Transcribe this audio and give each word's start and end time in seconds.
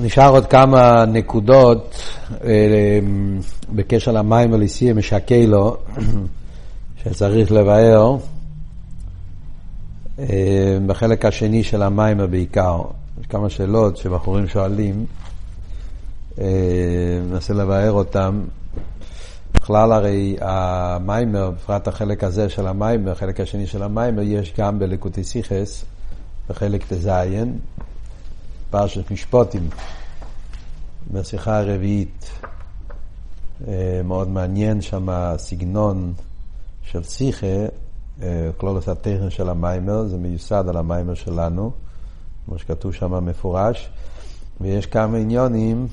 נשאר 0.00 0.30
עוד 0.30 0.46
כמה 0.46 1.04
נקודות 1.04 1.96
אה, 2.44 2.98
בקשר 3.72 4.12
למים 4.12 4.52
וליסי 4.52 4.92
משקי 4.92 5.46
לו, 5.46 5.76
שצריך 7.02 7.52
לבאר 7.52 8.16
אה, 10.18 10.78
בחלק 10.86 11.24
השני 11.24 11.62
של 11.62 11.82
המים 11.82 12.30
בעיקר. 12.30 12.82
יש 13.20 13.26
כמה 13.26 13.50
שאלות 13.50 13.96
שבחורים 13.96 14.48
שואלים, 14.48 15.06
אה, 16.40 16.46
ננסה 17.30 17.54
לבאר 17.54 17.92
אותם. 17.92 18.42
בכלל 19.54 19.92
הרי 19.92 20.36
המיימר, 20.40 21.50
בפרט 21.50 21.88
החלק 21.88 22.24
הזה 22.24 22.48
של 22.48 22.66
המיימר, 22.66 23.12
החלק 23.12 23.40
השני 23.40 23.66
של 23.66 23.82
המיימר, 23.82 24.22
יש 24.22 24.52
גם 24.58 24.78
בלקוטי 24.78 25.24
סיכס, 25.24 25.84
בחלק 26.48 26.84
ט"ז, 26.84 27.08
פרשת 28.72 29.10
משפוטים, 29.10 29.68
בשיחה 31.12 31.58
הרביעית. 31.58 32.30
אה, 33.68 34.00
מאוד 34.04 34.28
מעניין 34.28 34.80
שם 34.80 35.08
הסגנון 35.08 36.12
של 36.82 37.02
שיחה, 37.02 37.46
כלולוס 38.56 38.88
אה, 38.88 38.92
הטכן 38.92 39.30
של 39.30 39.48
המיימר, 39.48 40.06
זה 40.06 40.18
מיוסד 40.18 40.64
על 40.68 40.76
המיימר 40.76 41.14
שלנו, 41.14 41.70
כמו 42.46 42.58
שכתוב 42.58 42.92
שם 42.92 43.24
מפורש, 43.24 43.90
ויש 44.60 44.86
כמה 44.86 45.18
עניונים 45.18 45.86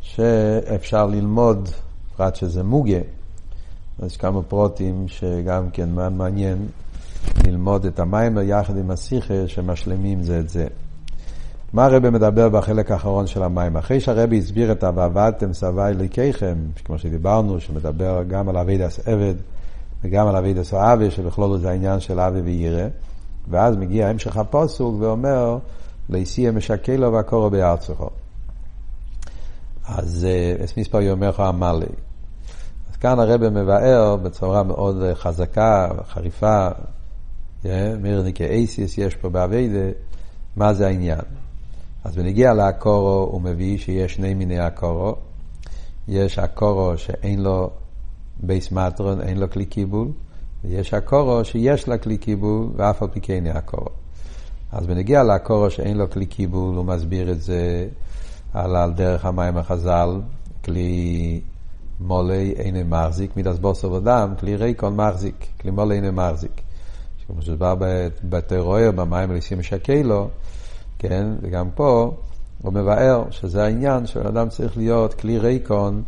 שאפשר 0.00 1.06
ללמוד, 1.06 1.68
פרט 2.16 2.36
שזה 2.36 2.62
מוגה, 2.62 3.00
אז 3.98 4.16
כמה 4.16 4.42
פרוטים 4.42 5.08
שגם 5.08 5.70
כן 5.70 5.88
מאוד 5.88 6.12
מעניין 6.12 6.68
ללמוד 7.44 7.86
את 7.86 7.98
המיימר 7.98 8.42
יחד 8.42 8.76
עם 8.76 8.90
השיחה 8.90 9.48
שמשלמים 9.48 10.22
זה 10.22 10.40
את 10.40 10.48
זה. 10.48 10.66
מה 11.72 11.84
הרבי 11.84 12.10
מדבר 12.10 12.48
בחלק 12.48 12.90
האחרון 12.90 13.26
של 13.26 13.42
המים? 13.42 13.76
אחרי 13.76 14.00
שהרבי 14.00 14.38
הסביר 14.38 14.72
את 14.72 14.84
ה"ועבדתם 14.84 15.52
סבי 15.52 15.82
אלוקיכם", 15.82 16.56
כמו 16.84 16.98
שדיברנו, 16.98 17.60
שמדבר 17.60 18.22
גם 18.28 18.48
על 18.48 18.56
אבידס 18.56 19.00
עבד 19.08 19.34
וגם 20.04 20.26
על 20.26 20.36
אבידס 20.36 20.74
אבי, 20.74 21.10
שבכלול 21.10 21.58
זה 21.58 21.70
העניין 21.70 22.00
של 22.00 22.20
אבי 22.20 22.40
וירא, 22.40 22.88
ואז 23.48 23.76
מגיע 23.76 24.08
המשך 24.08 24.36
הפוסוק 24.36 24.94
ואומר, 25.00 25.58
ליסי 26.08 26.50
משקה 26.50 26.96
לו 26.96 27.12
והקורו 27.12 27.50
בארצךו. 27.50 28.10
אז 29.88 30.26
אה, 30.30 30.64
אס 30.64 30.76
מספר 30.76 31.00
יאמר 31.00 31.28
לך 31.28 31.40
אמר 31.40 31.78
אז 32.90 32.96
כאן 32.96 33.18
הרבי 33.20 33.48
מבאר 33.48 34.16
בצורה 34.16 34.62
מאוד 34.62 35.02
חזקה, 35.14 35.88
חריפה, 36.08 36.68
אה, 37.66 37.94
מירניקי 38.00 38.44
אייסיס 38.44 38.98
יש 38.98 39.14
פה 39.14 39.28
באביידה, 39.28 39.90
מה 40.56 40.74
זה 40.74 40.86
העניין. 40.86 41.20
אז 42.04 42.16
בנגיע 42.16 42.54
לאקורו 42.54 43.28
הוא 43.32 43.40
מביא 43.40 43.78
שיש 43.78 44.14
שני 44.14 44.34
מיני 44.34 44.58
הקורו. 44.58 45.14
יש 46.08 46.38
הקורו 46.38 46.98
שאין 46.98 47.42
לו 47.42 47.70
בייס 48.40 48.72
מטרון, 48.72 49.20
אין 49.20 49.38
לו 49.38 49.50
כלי 49.50 49.64
קיבול, 49.64 50.08
ויש 50.64 50.94
הקורו 50.94 51.44
שיש 51.44 51.88
לה 51.88 51.98
כלי 51.98 52.18
קיבול 52.18 52.68
ואף 52.76 53.02
על 53.02 53.08
פי 53.08 53.20
כן 53.20 53.44
הקורו. 53.54 53.88
אז 54.72 54.86
בנגיע 54.86 55.22
לקורו 55.22 55.70
שאין 55.70 55.96
לו 55.96 56.10
כלי 56.10 56.26
קיבול, 56.26 56.76
הוא 56.76 56.84
מסביר 56.84 57.32
את 57.32 57.42
זה 57.42 57.88
על, 58.52 58.76
על 58.76 58.92
דרך 58.92 59.24
המים 59.24 59.56
החז"ל, 59.56 60.20
כלי 60.64 61.40
מולי 62.00 62.54
אינו 62.56 62.78
מחזיק, 62.84 63.36
מידס 63.36 63.58
בוסר 63.58 63.92
ודם, 63.92 64.34
כלי 64.40 64.56
ריקון 64.56 64.96
מחזיק, 64.96 65.46
כלי 65.60 65.70
מולי 65.70 65.96
אינו 65.96 66.12
מחזיק. 66.12 66.60
כמו 67.26 67.42
שדבר 67.42 67.74
בתיאוריה, 68.24 68.92
במים 68.92 69.30
הליסים 69.30 69.58
משקי 69.58 70.02
לו, 70.02 70.28
כן? 71.00 71.26
וגם 71.42 71.68
פה 71.74 72.14
הוא 72.62 72.72
מבאר 72.72 73.24
שזה 73.30 73.64
העניין 73.64 74.06
שאדם 74.06 74.48
צריך 74.48 74.76
להיות 74.76 75.14
כלי 75.14 75.38
ריקון 75.38 76.02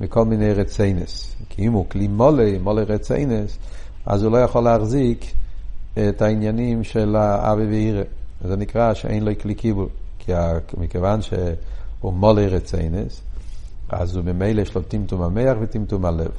מכל 0.00 0.24
מיני 0.24 0.52
רציינס. 0.52 1.36
כי 1.48 1.66
אם 1.66 1.72
הוא 1.72 1.86
כלי 1.88 2.08
מולי, 2.08 2.58
מולי 2.58 2.84
רציינס, 2.84 3.58
אז 4.06 4.22
הוא 4.22 4.32
לא 4.32 4.38
יכול 4.38 4.64
להחזיק 4.64 5.32
את 5.92 6.22
העניינים 6.22 6.84
של 6.84 7.16
האבי 7.16 7.66
ואירא. 7.66 8.02
זה 8.44 8.56
נקרא 8.56 8.94
שאין 8.94 9.24
לו 9.24 9.32
כלי 9.40 9.54
קיבול. 9.54 9.88
כי 10.18 10.32
מכיוון 10.78 11.22
שהוא 11.22 12.12
מולי 12.12 12.48
רציינס, 12.48 13.22
אז 13.88 14.16
הוא 14.16 14.24
ממילא 14.24 14.60
יש 14.60 14.74
לו 14.74 14.82
טמטום 14.82 15.22
המח 15.22 15.56
וטמטום 15.60 16.04
הלב. 16.04 16.30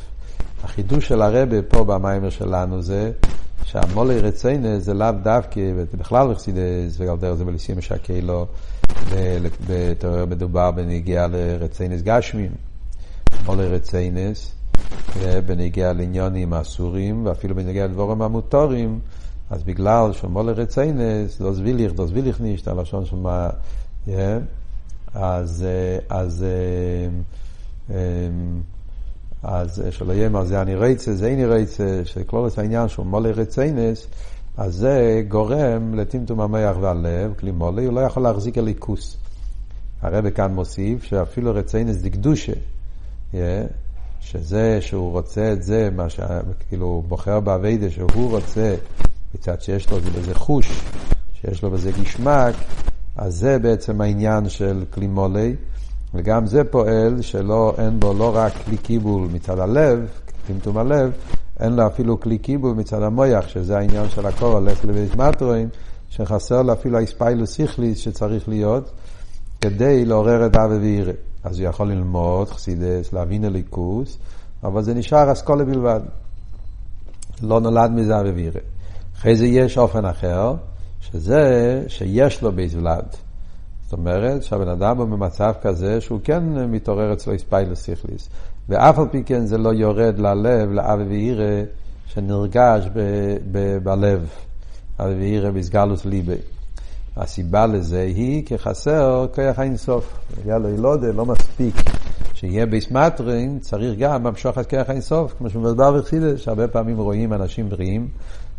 החידוש 0.64 1.08
של 1.08 1.22
הרבה 1.22 1.62
פה 1.62 1.84
במיימר 1.84 2.30
שלנו 2.30 2.82
זה 2.82 3.12
שהמולי 3.72 4.20
רציינס 4.20 4.84
זה 4.84 4.94
לאו 4.94 5.12
דווקא, 5.24 5.72
ובכלל 5.76 6.32
בחסידס 6.34 6.98
וגם 6.98 7.18
דרך 7.20 7.34
זה 7.34 7.46
בליסים 7.46 7.78
משקלו, 7.78 8.46
בתיאוריה 9.68 10.26
מדובר 10.26 10.72
בנגיעה 10.72 11.28
לרציינס 11.28 12.02
גשמים. 12.02 12.52
מולי 13.46 13.68
רציינס, 13.68 14.56
בנגיעה 15.46 15.94
לעניונים 15.94 16.54
אסורים, 16.54 17.26
ואפילו 17.26 17.56
בנגיעה 17.56 17.88
לדבורים 17.88 18.22
המוטורים, 18.22 19.00
אז 19.50 19.64
בגלל 19.64 20.14
שמולי 20.14 20.52
רציינס, 20.52 21.40
לא 21.40 21.54
זביליך, 21.54 21.94
לא 22.00 22.08
זביליך 22.08 22.42
נישט, 22.42 22.68
הלשון 22.68 23.06
שם, 23.06 23.26
אז, 24.08 24.16
אז, 25.14 25.66
אז 26.10 26.46
שלא 29.92 30.14
יהיה 30.14 30.30
מה 30.30 30.46
זה 30.46 30.62
אני 30.62 30.76
רצה, 30.76 31.14
זה 31.14 31.28
איני 31.28 31.46
רצה, 31.46 32.02
שכלולת 32.06 32.58
העניין 32.58 32.88
שהוא 32.88 33.06
מולי 33.06 33.32
רציינס, 33.32 34.08
אז 34.58 34.76
זה 34.76 35.24
גורם 35.28 35.96
לטמטום 35.96 36.42
המח 36.42 36.76
והלב, 36.82 37.34
כלי 37.40 37.52
מולי, 37.52 37.86
הוא 37.86 37.94
לא 37.94 38.02
יכול 38.02 38.24
להחזיק 38.24 38.58
הליכוס. 38.58 39.18
הרב 40.02 40.30
כאן 40.30 40.54
מוסיף 40.54 41.04
שאפילו 41.04 41.52
רציינס 41.56 41.98
דקדושה, 41.98 42.54
שזה 44.22 44.78
שהוא 44.82 45.12
רוצה 45.12 45.54
את 45.54 45.64
זה, 45.64 45.90
מה 45.96 46.10
שכאילו 46.10 46.86
הוא 46.86 47.04
בוחר 47.04 47.40
באביידה 47.40 47.90
שהוא 47.90 48.30
רוצה, 48.32 48.76
מצד 49.36 49.62
שיש 49.62 49.90
לו 49.90 49.98
בזה 49.98 50.36
חוש, 50.36 50.82
שיש 51.42 51.64
לו 51.64 51.72
בזה 51.72 51.92
גשמק, 51.92 52.56
אז 53.16 53.36
זה 53.36 53.60
בעצם 53.60 54.02
העניין 54.02 54.50
של 54.50 54.84
כלי 54.90 55.08
מולי. 55.08 55.56
וגם 56.14 56.46
זה 56.46 56.64
פועל 56.64 57.22
שלא, 57.22 57.74
אין 57.78 58.00
בו 58.00 58.14
לא 58.14 58.36
רק 58.36 58.54
כלי 58.66 58.78
קיבול 58.78 59.28
מצד 59.34 59.60
הלב, 59.60 60.08
טמטום 60.48 60.78
הלב, 60.78 61.12
אין 61.60 61.76
לו 61.76 61.88
אפילו 61.88 62.20
כלי 62.20 62.38
קיבול 62.38 62.74
מצד 62.74 63.04
המויח, 63.04 63.48
שזה 63.48 63.78
העניין 63.78 64.10
של 64.10 64.26
הכל 64.26 64.46
הולך 64.46 64.86
לבית 64.86 65.16
מטרוין, 65.16 65.70
שחסר 66.10 66.62
לו 66.62 66.74
אפילו 66.74 66.98
האספיילוס 66.98 67.52
סיכליס 67.52 67.98
שצריך 67.98 68.50
להיות, 68.50 68.92
כדי 69.62 70.06
לעורר 70.06 70.46
את 70.46 70.56
אבי 70.56 70.76
וירא. 70.76 71.12
אז 71.44 71.60
הוא 71.60 71.70
יכול 71.70 71.92
ללמוד 71.92 72.50
חסידס, 72.50 73.14
להבין 73.14 73.46
הליכוס, 73.46 74.18
אבל 74.64 74.82
זה 74.82 74.94
נשאר 74.94 75.32
אסכולה 75.32 75.66
בלבד. 75.66 76.00
לא 77.42 77.60
נולד 77.60 77.92
מזה 77.92 78.20
אהבה 78.20 78.32
ויראה. 78.32 78.60
אחרי 79.18 79.36
זה 79.36 79.46
יש 79.46 79.78
אופן 79.78 80.06
אחר, 80.06 80.54
שזה 81.00 81.84
שיש 81.88 82.42
לו 82.42 82.52
בית 82.52 82.74
ולד. 82.76 83.06
זאת 83.90 84.00
אומרת 84.00 84.44
שהבן 84.44 84.68
אדם 84.68 84.98
הוא 84.98 85.06
במצב 85.06 85.54
כזה 85.62 86.02
שהוא 86.02 86.20
כן 86.24 86.44
מתעורר 86.44 87.14
אצלו 87.14 87.34
התפעלות 87.34 87.82
שכלית. 87.82 88.30
ואף 88.70 89.00
על 89.00 89.06
פי 89.12 89.24
כן 89.24 89.46
זה 89.46 89.58
לא 89.58 89.74
יורד 89.74 90.20
ללב, 90.20 90.72
לאהבה 90.72 91.04
ויראה, 91.04 91.64
שנרגש 92.06 92.90
ב- 92.94 93.38
ב- 93.52 93.78
בלב. 93.84 94.30
אהבה 95.00 95.14
ויראה 95.14 95.52
בהתגלות 95.52 96.06
ליבו. 96.06 96.36
הסיבה 97.18 97.66
לזה 97.66 98.02
היא 98.02 98.46
כי 98.46 98.58
חסר 98.58 99.28
כוח 99.36 99.60
האינסוף. 99.60 100.20
יאללה, 100.46 100.70
ילודה, 100.70 101.12
לא 101.12 101.26
מספיק 101.26 101.76
שיהיה 102.34 102.66
ביסמטרין, 102.66 103.60
צריך 103.60 104.00
גם 104.00 104.28
למשוך 104.28 104.58
את 104.58 104.70
כוח 104.70 104.90
האינסוף, 104.90 105.34
כמו 105.38 105.50
שמדבר 105.50 105.98
בחסידס, 106.00 106.40
שהרבה 106.40 106.68
פעמים 106.68 106.98
רואים 106.98 107.34
אנשים 107.34 107.70
בריאים. 107.70 108.08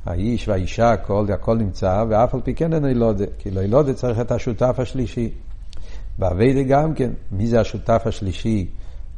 האיש 0.07 0.49
והאישה, 0.49 0.93
הכל, 0.93 1.27
הכל 1.35 1.57
נמצא, 1.57 2.05
ואף 2.09 2.35
על 2.35 2.41
פי 2.41 2.55
כן 2.55 2.75
אין 2.75 2.87
אילודה, 2.87 3.25
כי 3.39 3.51
לאילודה 3.51 3.95
צריך 3.95 4.21
את 4.21 4.33
השותף 4.33 4.75
השלישי. 4.79 5.31
באביידה 6.19 6.63
גם 6.63 6.95
כן, 6.95 7.11
מי 7.33 7.47
זה 7.47 7.61
השותף 7.61 8.03
השלישי? 8.05 8.69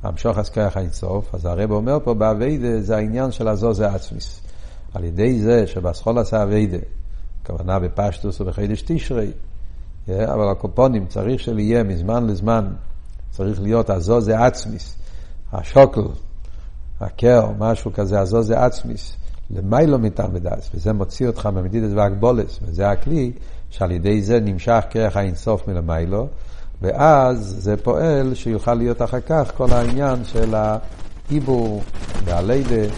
המשוך 0.03 0.39
הסכח 0.39 0.73
האינסוף, 0.75 1.35
אז 1.35 1.45
הרב 1.47 1.71
אומר 1.71 1.99
פה 2.05 2.15
באביידה 2.15 2.81
זה 2.81 2.97
העניין 2.97 3.31
של 3.31 3.49
הזוז 3.49 3.81
עצמיס. 3.81 4.41
על 4.95 5.05
ידי 5.05 5.41
זה 5.41 5.67
שבסחול 5.67 6.19
עשה 6.19 6.43
אביידה, 6.43 6.79
הכוונה 7.43 7.79
בפשטוס 7.79 8.41
ובחידש 8.41 8.83
תשרי, 8.87 9.31
אבל 10.09 10.51
הקופונים 10.51 11.07
צריך 11.07 11.41
שיהיה 11.41 11.83
מזמן 11.83 12.27
לזמן, 12.27 12.73
צריך 13.31 13.61
להיות 13.61 13.91
הזוז 13.91 14.29
עצמיס, 14.29 14.97
השוקל, 15.53 16.09
הקר, 17.01 17.51
משהו 17.59 17.93
כזה, 17.93 18.21
הזוז 18.21 18.51
עצמיס. 18.51 19.17
למיילו 19.53 19.99
מטעם 19.99 20.31
ודס, 20.35 20.71
וזה 20.75 20.93
מוציא 20.93 21.27
אותך 21.27 21.47
ממדידס 21.47 21.91
והגבולס, 21.95 22.59
וזה 22.63 22.91
הכלי 22.91 23.33
שעל 23.71 23.91
ידי 23.91 24.23
זה 24.23 24.41
נמשך 24.41 24.85
כרך 24.91 25.17
האינסוף 25.17 25.69
מלמיילו, 25.69 26.29
ואז 26.83 27.57
זה 27.59 27.77
פועל 27.77 28.35
שיוכל 28.35 28.75
להיות 28.75 29.03
אחר 29.03 29.21
כך 29.21 29.53
כל 29.57 29.73
העניין 29.73 30.25
של 30.25 30.55
העיבור 30.55 31.83
והלידה, 32.25 32.95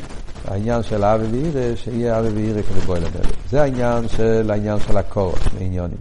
העניין 0.48 0.82
של 0.82 1.04
האבי 1.04 1.26
ואירא, 1.52 1.76
שיהיה 1.76 2.18
אבי 2.18 2.28
ואירא 2.28 2.62
בוא 2.86 2.96
אל 2.96 3.02
זה 3.50 3.62
העניין 3.62 4.08
של 4.08 4.50
העניין 4.50 4.78
של 4.80 4.96
הקורות, 4.96 5.38
העניונים. 5.60 5.98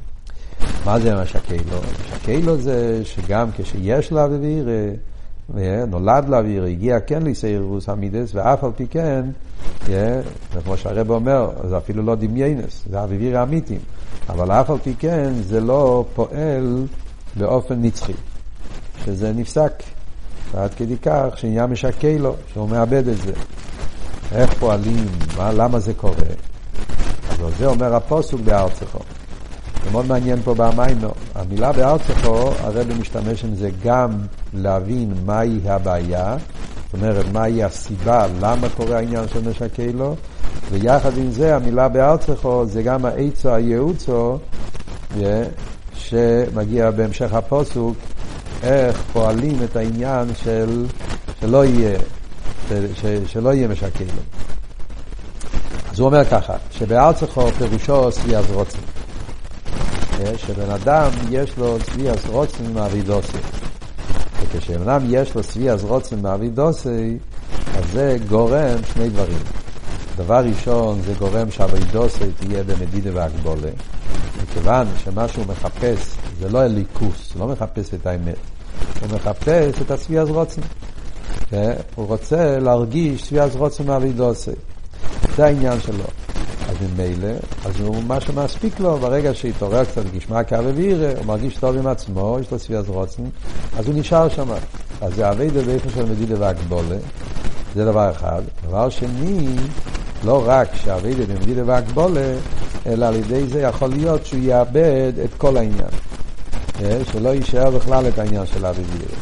מה 0.86 1.00
זה 1.00 1.16
משקלו? 1.16 1.80
משקלו 2.16 2.58
זה 2.58 3.06
שגם 3.06 3.50
כשיש 3.58 4.12
לה 4.12 4.24
אוויר, 4.24 4.68
נולד 5.88 6.30
לה 6.30 6.38
אוויר, 6.38 6.64
הגיע 6.64 7.00
כן 7.00 7.24
ליסיירוס 7.24 7.90
המידס, 7.90 8.36
ואף 8.36 8.64
על 8.64 8.72
פי 8.76 8.88
כן, 8.88 9.26
כמו 10.64 10.78
שהרב 10.78 11.10
אומר, 11.10 11.50
זה 11.70 11.78
אפילו 11.78 12.04
לא 12.04 12.16
דמיינס, 12.16 12.84
זה 12.90 13.00
אוויר 13.00 13.38
האמיתים, 13.38 13.80
אבל 14.30 14.52
אף 14.52 14.70
על 14.70 14.78
פי 14.84 14.94
כן 15.00 15.34
זה 15.42 15.60
לא 15.60 16.06
פועל 16.16 16.86
באופן 17.36 17.82
נצחי, 17.82 18.14
שזה 19.06 19.32
נפסק. 19.36 19.84
ועד 20.54 20.74
כדי 20.74 20.98
כך 20.98 21.28
שנהיה 21.36 21.68
משקה 21.68 22.18
לו, 22.20 22.36
שהוא 22.54 22.70
מאבד 22.70 23.08
את 23.08 23.18
זה. 23.18 23.34
איך 24.32 24.54
פועלים, 24.54 25.06
מה, 25.38 25.52
למה 25.52 25.80
זה 25.80 25.94
קורה? 25.94 26.14
אז 27.30 27.58
זה 27.58 27.66
אומר 27.66 27.96
הפוסוק 27.96 28.42
בארצכו. 28.42 29.00
זה 29.84 29.92
מאוד 29.92 30.06
מעניין 30.08 30.42
פה 30.44 30.54
במיינו. 30.54 31.10
המילה 31.36 31.72
בארצכו, 31.72 32.52
הרב 32.60 32.88
משתמש 33.00 33.44
עם 33.44 33.56
זה 33.56 33.70
גם 33.84 34.12
להבין 34.54 35.14
מהי 35.26 35.60
הבעיה, 35.66 36.36
זאת 36.86 36.94
אומרת, 36.94 37.26
מהי 37.34 37.64
הסיבה, 37.64 38.26
למה 38.40 38.70
קורה 38.70 38.98
העניין 38.98 39.28
של 39.28 39.50
משקה 39.50 39.84
לו, 39.94 40.16
ויחד 40.72 41.18
עם 41.18 41.32
זה, 41.32 41.56
המילה 41.56 41.88
בארצכו 41.88 42.66
זה 42.66 42.84
גם 42.84 43.06
העצו 43.06 43.50
הייעוצו, 43.50 44.38
שמגיע 45.96 46.92
בהמשך 46.92 47.34
הפוסוק, 47.34 47.98
איך 48.64 49.04
פועלים 49.14 49.58
את 49.64 49.76
העניין 49.76 50.28
של 50.44 50.86
שלא 51.42 51.66
יהיה, 51.66 52.00
שלא 53.28 53.54
יהיה 53.54 53.68
משקה 53.68 54.04
לו. 54.04 54.22
אז 55.92 56.00
הוא 56.00 56.06
אומר 56.06 56.26
ככה, 56.26 56.54
שבארצכו 56.72 57.52
פירושו 57.52 58.12
סביאז 58.12 58.46
רוצן. 58.52 58.93
שבן 60.38 60.70
אדם 60.70 61.10
יש 61.30 61.58
לו 61.58 61.78
סביאז 61.80 62.26
רוצן 62.30 62.74
מאבידוסי. 62.74 63.38
וכשבן 64.42 64.90
אדם 64.90 65.02
יש 65.10 65.36
לו 65.36 65.44
סביאז 65.44 65.84
רוצן 65.84 66.20
מאבידוסי, 66.22 67.18
אז 67.76 67.84
זה 67.94 68.18
גורם 68.30 68.78
שני 68.94 69.10
דברים. 69.10 69.40
דבר 70.16 70.46
ראשון, 70.46 71.02
זה 71.06 71.14
גורם 71.20 71.52
שהאבידוסי 71.52 72.26
תהיה 72.40 72.64
במדידה 72.64 73.10
והגבולה. 73.14 73.72
מכיוון 74.44 74.88
שמה 75.04 75.28
שהוא 75.28 75.46
מחפש 75.46 76.16
זה 76.40 76.50
לא 76.50 76.60
הליכוס, 76.60 77.32
הוא 77.34 77.40
לא 77.40 77.48
מחפש 77.48 77.94
את 77.94 78.08
האמת. 78.08 78.36
הוא 79.02 79.10
מחפש 79.16 79.82
את 79.82 79.92
הסביאז 79.92 80.30
רוצן. 80.30 80.62
הוא 81.96 82.08
רוצה 82.08 82.60
להרגיש 82.60 83.24
סביאז 83.24 83.56
רוצן 83.56 83.88
מאבידוסי. 83.88 84.52
זה 85.38 85.46
העניין 85.46 85.82
שלו. 85.82 86.23
אז 86.74 86.88
ממילא, 86.90 87.34
אז 87.66 87.80
הוא, 87.80 88.04
מה 88.04 88.22
שמספיק 88.22 88.80
לו, 88.80 88.98
ברגע 88.98 89.34
שהתעורר 89.34 89.86
קצת 89.86 90.02
גשמע 90.16 90.44
כאב 90.44 90.66
וירא, 90.76 91.08
הוא 91.18 91.26
מרגיש 91.26 91.58
טוב 91.58 91.78
עם 91.78 91.88
עצמו, 91.88 92.38
יש 92.42 92.52
לו 92.52 92.60
סביאז 92.60 92.90
רוצן, 92.90 93.24
אז 93.78 93.88
הוא 93.88 93.96
נשאר 93.96 94.30
שם. 94.30 94.48
אז 95.02 95.16
זה 95.16 95.30
אבי 95.30 95.50
באיפה 95.50 95.90
של 95.90 96.06
מדידה 96.06 96.36
והגבולה, 96.40 96.96
זה 97.76 97.86
דבר 97.86 98.12
אחד. 98.12 98.42
דבר 98.68 98.90
שני, 98.90 99.56
לא 100.24 100.44
רק 100.46 100.76
שהאביידה 100.76 101.24
במדידה 101.26 101.62
והגבולה, 101.66 102.34
אלא 102.88 103.06
על 103.06 103.16
ידי 103.16 103.48
זה 103.48 103.62
יכול 103.62 103.90
להיות 103.90 104.26
שהוא 104.26 104.42
יאבד 104.44 105.14
את 105.24 105.30
כל 105.38 105.58
העניין. 105.58 105.90
אה, 106.84 107.00
שלא 107.12 107.30
יישאר 107.30 107.70
בכלל 107.70 108.08
את 108.08 108.20
העניין 108.20 108.46
של 108.46 108.66
אבי 108.66 108.82
וירא. 108.82 109.16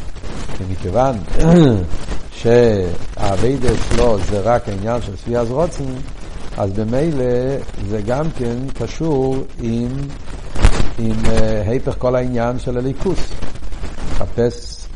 ומכיוון 0.60 1.16
שהאביידה 2.38 3.68
שלו 3.88 4.18
זה 4.30 4.40
רק 4.40 4.68
העניין 4.68 5.02
של 5.02 5.16
סביאז 5.16 5.50
רוצן, 5.50 5.84
אז 6.56 6.70
במילא 6.70 7.24
זה 7.88 8.00
גם 8.06 8.24
כן 8.38 8.56
קשור 8.74 9.36
עם, 9.60 9.88
עם 10.98 11.16
uh, 11.24 11.28
היפך 11.66 11.94
כל 11.98 12.16
העניין 12.16 12.58
של 12.58 12.78
הליכוס. 12.78 13.18
מחפש 14.12 14.86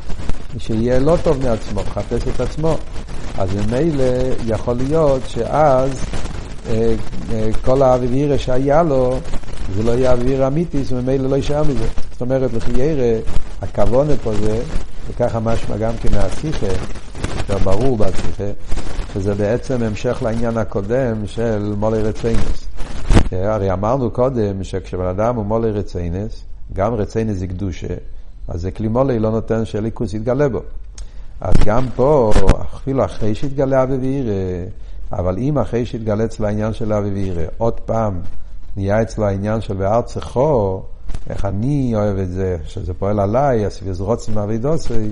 שיהיה 0.57 0.99
לא 0.99 1.17
טוב 1.23 1.45
מעצמו, 1.45 1.81
מחפש 1.87 2.21
את 2.35 2.41
עצמו. 2.41 2.77
אז 3.37 3.49
ממילא 3.55 4.03
יכול 4.45 4.75
להיות 4.75 5.21
שאז 5.27 5.91
uh, 5.91 6.69
uh, 6.69 7.33
כל 7.65 7.81
האוויר 7.81 8.37
שהיה 8.37 8.83
לו, 8.83 9.19
זה 9.75 9.83
לא 9.83 9.91
יהיה 9.91 10.11
אוויר 10.11 10.47
אמיתי, 10.47 10.81
אז 10.81 10.91
ממילא 10.93 11.29
לא 11.29 11.35
יישאר 11.35 11.63
מזה. 11.63 11.85
זאת 12.11 12.21
אומרת, 12.21 12.53
לפי 12.53 12.71
ירא, 12.71 13.19
הכוונה 13.61 14.13
פה 14.23 14.31
זה, 14.33 14.61
וככה 15.09 15.39
משמע 15.39 15.77
גם 15.77 15.93
כן 16.01 16.09
מהשיחה, 16.15 16.67
יותר 17.37 17.57
ברור 17.57 17.97
בשיחה, 17.97 18.51
שזה 19.13 19.35
בעצם 19.35 19.83
המשך 19.83 20.17
לעניין 20.21 20.57
הקודם 20.57 21.27
של 21.27 21.73
מולי 21.77 22.01
רציינס. 22.01 22.67
הרי 23.31 23.73
אמרנו 23.73 24.11
קודם 24.11 24.63
שכשבן 24.63 25.05
אדם 25.05 25.35
הוא 25.35 25.45
מולי 25.45 25.71
רציינס, 25.71 26.43
גם 26.73 26.93
רציינס 26.93 27.37
זה 27.37 27.47
קדושה, 27.47 27.93
אז 28.47 28.61
זה 28.61 28.71
כלי 28.71 28.87
מולי 28.87 29.19
לא 29.19 29.31
נותן 29.31 29.65
שליכוס 29.65 30.13
יתגלה 30.13 30.49
בו. 30.49 30.61
אז 31.41 31.53
גם 31.65 31.85
פה, 31.95 32.31
אפילו 32.75 33.05
אחרי 33.05 33.35
שהתגלה 33.35 33.83
אבי 33.83 33.95
וירא, 33.95 34.65
אבל 35.11 35.37
אם 35.37 35.57
אחרי 35.57 35.85
שהתגלה 35.85 36.25
אצל 36.25 36.45
העניין 36.45 36.73
של 36.73 36.93
אבי 36.93 37.09
וירא, 37.09 37.43
עוד 37.57 37.79
פעם 37.79 38.19
נהיה 38.77 39.01
אצלו 39.01 39.25
העניין 39.25 39.61
של 39.61 39.73
בארצכו, 39.73 40.81
איך 41.29 41.45
אני 41.45 41.91
אוהב 41.95 42.17
את 42.17 42.29
זה, 42.29 42.57
שזה 42.65 42.93
פועל 42.93 43.19
עליי, 43.19 43.65
הסביז 43.65 44.01
רוצים 44.01 44.37
אבידוסי, 44.37 45.11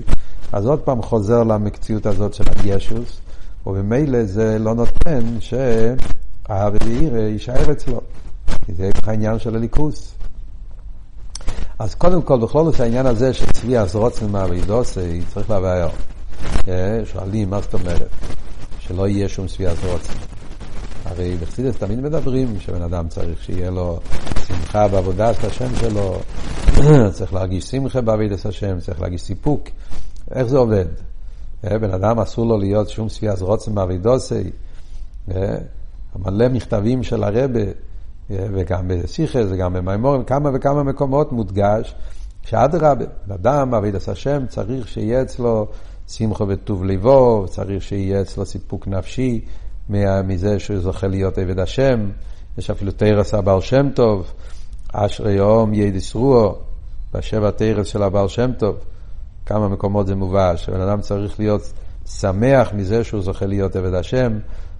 אז 0.52 0.66
עוד 0.66 0.80
פעם 0.80 1.02
חוזר 1.02 1.42
למקציות 1.42 2.06
הזאת 2.06 2.34
של 2.34 2.44
הגשוס, 2.46 3.20
ובמילא 3.66 4.24
זה 4.24 4.58
לא 4.58 4.74
נותן 4.74 5.24
שהאוויר 5.40 7.16
יישאר 7.16 7.72
אצלו. 7.72 8.00
זה 8.68 8.90
העניין 9.06 9.38
של 9.38 9.56
הליכוס. 9.56 10.14
אז 11.78 11.94
קודם 11.94 12.22
כל, 12.22 12.40
בכל 12.40 12.64
זאת 12.64 12.80
העניין 12.80 13.06
הזה 13.06 13.32
של 13.32 13.46
צבי 13.46 13.76
הזרוצן 13.76 14.30
מאבידוסי, 14.30 15.20
צריך 15.34 15.50
להבהר. 15.50 15.88
אה, 16.68 17.00
שואלים, 17.04 17.50
מה 17.50 17.60
זאת 17.60 17.74
אומרת? 17.74 18.08
שלא 18.78 19.08
יהיה 19.08 19.28
שום 19.28 19.46
צבי 19.46 19.66
הזרוצן. 19.66 20.12
הרי 21.04 21.36
בחסידס 21.36 21.76
תמיד 21.76 22.00
מדברים 22.00 22.60
שבן 22.60 22.82
אדם 22.82 23.08
צריך 23.08 23.42
שיהיה 23.42 23.70
לו 23.70 24.00
שמחה 24.46 24.88
בעבודת 24.88 25.44
השם 25.44 25.76
שלו, 25.76 26.18
צריך 27.16 27.34
להרגיש 27.34 27.64
שמחה 27.64 28.00
בעבודת 28.00 28.46
השם, 28.46 28.80
צריך 28.80 29.00
להרגיש 29.00 29.22
סיפוק. 29.22 29.68
איך 30.30 30.46
זה 30.46 30.58
עובד? 30.58 30.86
אה, 31.64 31.78
בן 31.78 31.90
אדם 31.90 32.18
אסור 32.18 32.46
לו 32.46 32.58
להיות 32.58 32.88
שום 32.88 33.08
שביעס 33.08 33.42
רוצן 33.42 33.72
מאבידוסי. 33.72 34.50
אה, 35.34 35.56
מלא 36.18 36.48
מכתבים 36.48 37.02
של 37.02 37.24
הרבה, 37.24 37.60
אה, 38.30 38.46
וגם 38.52 38.88
בסיכס 38.88 39.46
וגם 39.50 39.72
במימורים, 39.72 40.24
כמה 40.24 40.50
וכמה 40.54 40.82
מקומות 40.82 41.32
מודגש 41.32 41.94
שאדרבה, 42.42 43.04
אדם, 43.34 43.74
אבידס 43.74 44.08
השם, 44.08 44.46
צריך 44.48 44.88
שיהיה 44.88 45.22
אצלו 45.22 45.66
שמחו 46.08 46.48
וטוב 46.48 46.84
ליבו, 46.84 47.46
צריך 47.48 47.82
שיהיה 47.82 48.20
אצלו 48.20 48.46
סיפוק 48.46 48.88
נפשי 48.88 49.40
מזה 50.24 50.58
שהוא 50.58 50.78
זוכה 50.78 51.06
להיות 51.06 51.38
עבד 51.38 51.58
השם. 51.58 52.10
יש 52.58 52.70
אפילו 52.70 52.92
תרס 52.92 53.34
הבעל 53.34 53.60
שם 53.60 53.88
טוב, 53.94 54.26
אשרי 54.92 55.32
יום 55.32 55.74
ידיס 55.74 56.14
רועו, 56.14 56.54
בשבע 57.14 57.50
תרס 57.50 57.86
של 57.86 58.02
הבעל 58.02 58.28
שם 58.28 58.50
טוב. 58.58 58.76
כמה 59.46 59.68
מקומות 59.68 60.06
זה 60.06 60.14
מובא, 60.14 60.56
שבן 60.56 60.80
אדם 60.80 61.00
צריך 61.00 61.38
להיות 61.40 61.72
שמח 62.06 62.72
מזה 62.72 63.04
שהוא 63.04 63.22
זוכה 63.22 63.46
להיות 63.46 63.76
עבד 63.76 63.94
השם, 63.94 64.38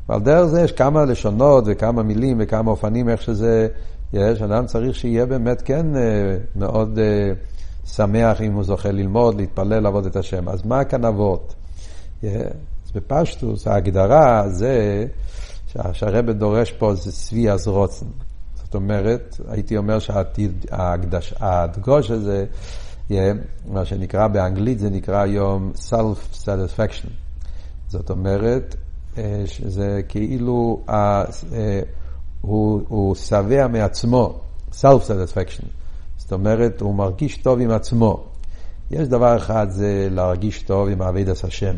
ועל 0.09 0.21
דרך 0.21 0.45
זה 0.45 0.63
יש 0.63 0.73
כמה 0.73 1.05
לשונות 1.05 1.65
וכמה 1.67 2.03
מילים 2.03 2.37
וכמה 2.41 2.71
אופנים 2.71 3.09
איך 3.09 3.23
שזה 3.23 3.69
יש, 4.13 4.43
אדם 4.43 4.67
צריך 4.67 4.95
שיהיה 4.95 5.27
באמת 5.27 5.63
כן 5.63 5.97
אה, 5.97 6.37
מאוד 6.57 6.99
אה, 6.99 7.33
שמח 7.87 8.41
אם 8.41 8.53
הוא 8.53 8.65
זוכה 8.65 8.91
ללמוד, 8.91 9.35
להתפלל, 9.35 9.81
לעבוד 9.81 10.07
את 10.07 10.17
השם. 10.17 10.49
אז 10.49 10.67
מה 10.67 10.85
כאן 10.85 11.05
אבות? 11.05 11.55
אז 12.23 12.29
בפשטוס 12.95 13.67
ההגדרה 13.67 14.49
זה 14.49 15.07
שהרבא 15.93 16.33
דורש 16.33 16.73
פה 16.73 16.95
זה 16.95 17.13
צבי 17.13 17.51
אז 17.51 17.69
רוצן. 17.69 18.07
זאת 18.65 18.75
אומרת, 18.75 19.41
הייתי 19.49 19.77
אומר 19.77 19.99
שההדגוש 21.21 22.11
הזה 22.11 22.45
מה 23.67 23.85
שנקרא 23.85 24.29
באנגלית 24.29 24.79
זה 24.79 24.91
נקרא 24.91 25.23
היום 25.23 25.73
self-satisfaction. 25.91 27.11
זאת 27.89 28.11
אומרת, 28.11 28.77
אה, 29.19 29.43
שזה 29.47 30.01
כאילו, 30.09 30.81
אה, 30.89 31.25
הוא, 32.41 32.83
הוא 32.89 33.15
שבע 33.15 33.67
מעצמו, 33.67 34.41
self-satisfaction. 34.73 35.67
זאת 36.17 36.33
אומרת, 36.33 36.81
הוא 36.81 36.95
מרגיש 36.95 37.37
טוב 37.37 37.61
עם 37.61 37.71
עצמו. 37.71 38.25
יש 38.91 39.09
דבר 39.09 39.37
אחד, 39.37 39.67
זה 39.71 40.09
להרגיש 40.11 40.63
טוב 40.63 40.89
עם 40.89 41.03
עבד 41.03 41.29
השם. 41.29 41.75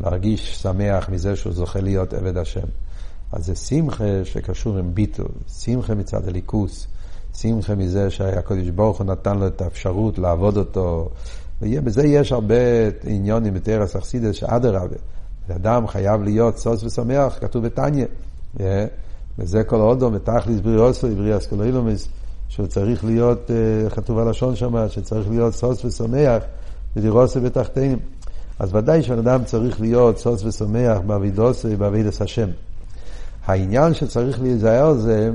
להרגיש 0.00 0.62
שמח 0.62 1.08
מזה 1.08 1.36
שהוא 1.36 1.52
זוכה 1.52 1.80
להיות 1.80 2.14
עבד 2.14 2.36
השם. 2.36 2.66
אז 3.32 3.46
זה 3.46 3.54
שמחה 3.54 4.24
שקשור 4.24 4.78
עם 4.78 4.94
ביטול, 4.94 5.28
שמחה 5.62 5.94
מצד 5.94 6.28
הליכוס. 6.28 6.86
שמחה 7.38 7.74
מזה 7.74 8.10
שהקדוש 8.10 8.68
ברוך 8.68 8.98
הוא 8.98 9.06
נתן 9.06 9.38
לו 9.38 9.46
את 9.46 9.62
האפשרות 9.62 10.18
לעבוד 10.18 10.56
אותו. 10.56 11.08
ובזה 11.62 12.06
יש 12.06 12.32
הרבה 12.32 12.54
עניונים 13.04 13.54
בתרס 13.54 13.96
אכסידס 13.96 14.34
שאדרבה. 14.34 14.96
אדם 15.56 15.86
חייב 15.86 16.22
להיות 16.22 16.58
סוס 16.58 16.84
ושמח, 16.84 17.38
כתוב 17.40 17.66
בתניא. 17.66 18.06
וזה 19.38 19.64
כל 19.64 19.76
הודו, 19.76 20.10
מתכליס 20.10 20.60
בריאוסו, 20.60 21.08
בריאס 21.16 21.46
כל 21.46 21.62
אילומס. 21.62 22.08
שהוא 22.48 22.66
צריך 22.66 23.04
להיות, 23.04 23.50
אה, 23.50 23.90
כתוב 23.90 24.18
הלשון 24.18 24.56
שם, 24.56 24.88
שצריך 24.88 25.30
להיות 25.30 25.54
סוס 25.54 25.84
ושמח, 25.84 26.42
ודירוסי 26.96 27.40
בתחתינים. 27.40 27.98
אז 28.58 28.74
ודאי 28.74 29.02
שבן 29.02 29.18
אדם 29.18 29.44
צריך 29.44 29.80
להיות 29.80 30.18
סוס 30.18 30.44
ושמח 30.44 30.98
באבידוסי, 31.06 31.76
באבידס 31.76 32.22
השם. 32.22 32.48
העניין 33.46 33.94
שצריך 33.94 34.42
להיזהר 34.42 34.92
זה 34.94 35.30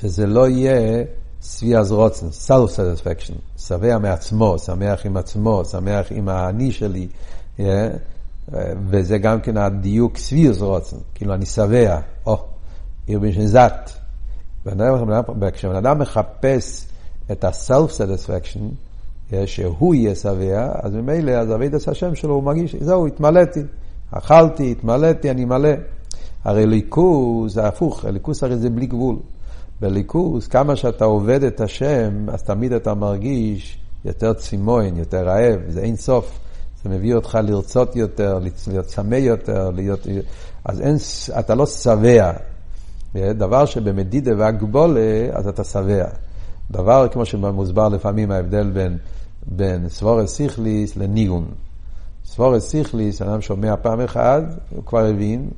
שזה 0.00 0.26
לא 0.26 0.48
יהיה 0.48 1.04
סביאז 1.42 1.92
רוצן, 1.92 2.26
self 2.46 2.68
satisfaction, 2.70 3.34
שבע 3.58 3.98
מעצמו, 3.98 4.58
שמח 4.58 5.06
עם 5.06 5.16
עצמו, 5.16 5.64
שמח 5.64 6.06
עם 6.10 6.28
האני 6.28 6.72
שלי, 6.72 7.08
yeah? 7.58 7.62
וזה 8.88 9.18
גם 9.18 9.40
כן 9.40 9.56
הדיוק 9.56 10.16
סביאז 10.16 10.62
רוצן, 10.62 10.96
כאילו 11.14 11.34
אני 11.34 11.46
שבע, 11.46 12.00
או, 12.26 12.44
עיר 13.06 13.18
בן 13.18 13.46
זת. 13.46 13.90
כשבן 15.52 15.76
אדם 15.76 15.98
מחפש 15.98 16.86
את 17.32 17.44
ה-self 17.44 17.90
satisfaction, 17.90 19.34
שהוא 19.46 19.94
יהיה 19.94 20.14
שבע, 20.14 20.72
אז 20.82 20.92
ממילא, 20.92 21.32
אז 21.32 21.52
אבידס 21.52 21.88
השם 21.88 22.14
שלו, 22.14 22.34
הוא 22.34 22.42
מרגיש, 22.42 22.76
זהו, 22.80 23.06
התמלאתי, 23.06 23.62
אכלתי, 24.10 24.72
התמלאתי, 24.72 25.30
אני 25.30 25.44
מלא. 25.44 25.70
הרי 26.44 26.66
ליכוז 26.66 27.54
זה 27.54 27.66
הפוך, 27.66 28.04
ליכוז 28.04 28.42
הרי 28.42 28.56
זה 28.56 28.70
בלי 28.70 28.86
גבול. 28.86 29.16
בליכוז, 29.80 30.48
כמה 30.48 30.76
שאתה 30.76 31.04
עובד 31.04 31.44
את 31.44 31.60
השם, 31.60 32.26
אז 32.28 32.42
תמיד 32.42 32.72
אתה 32.72 32.94
מרגיש 32.94 33.78
יותר 34.04 34.32
צימון, 34.32 34.96
יותר 34.96 35.26
רעב, 35.26 35.60
זה 35.68 35.80
אין 35.80 35.96
סוף. 35.96 36.38
זה 36.82 36.90
מביא 36.90 37.14
אותך 37.14 37.38
לרצות 37.42 37.96
יותר, 37.96 38.38
להיות 38.66 38.86
צמא 38.86 39.14
יותר, 39.14 39.70
להיות... 39.70 40.06
אז 40.64 40.80
אין, 40.80 40.96
אתה 41.38 41.54
לא 41.54 41.66
שבע. 41.66 42.32
דבר 43.14 43.64
שבמדידה 43.64 44.32
והגבולה, 44.38 45.28
אז 45.32 45.48
אתה 45.48 45.64
שבע. 45.64 46.06
דבר, 46.70 47.08
כמו 47.08 47.24
שמוסבר 47.24 47.88
לפעמים, 47.88 48.30
ההבדל 48.30 48.70
בין, 48.70 48.98
בין 49.46 49.88
סבורס 49.88 50.34
סיכליס 50.34 50.96
לניגון. 50.96 51.46
סבורס 52.24 52.68
סיכליס, 52.70 53.22
אדם 53.22 53.40
שומע 53.40 53.76
פעם 53.76 54.00
אחת, 54.00 54.42
הוא 54.70 54.84
כבר 54.84 55.06
הבין, 55.06 55.50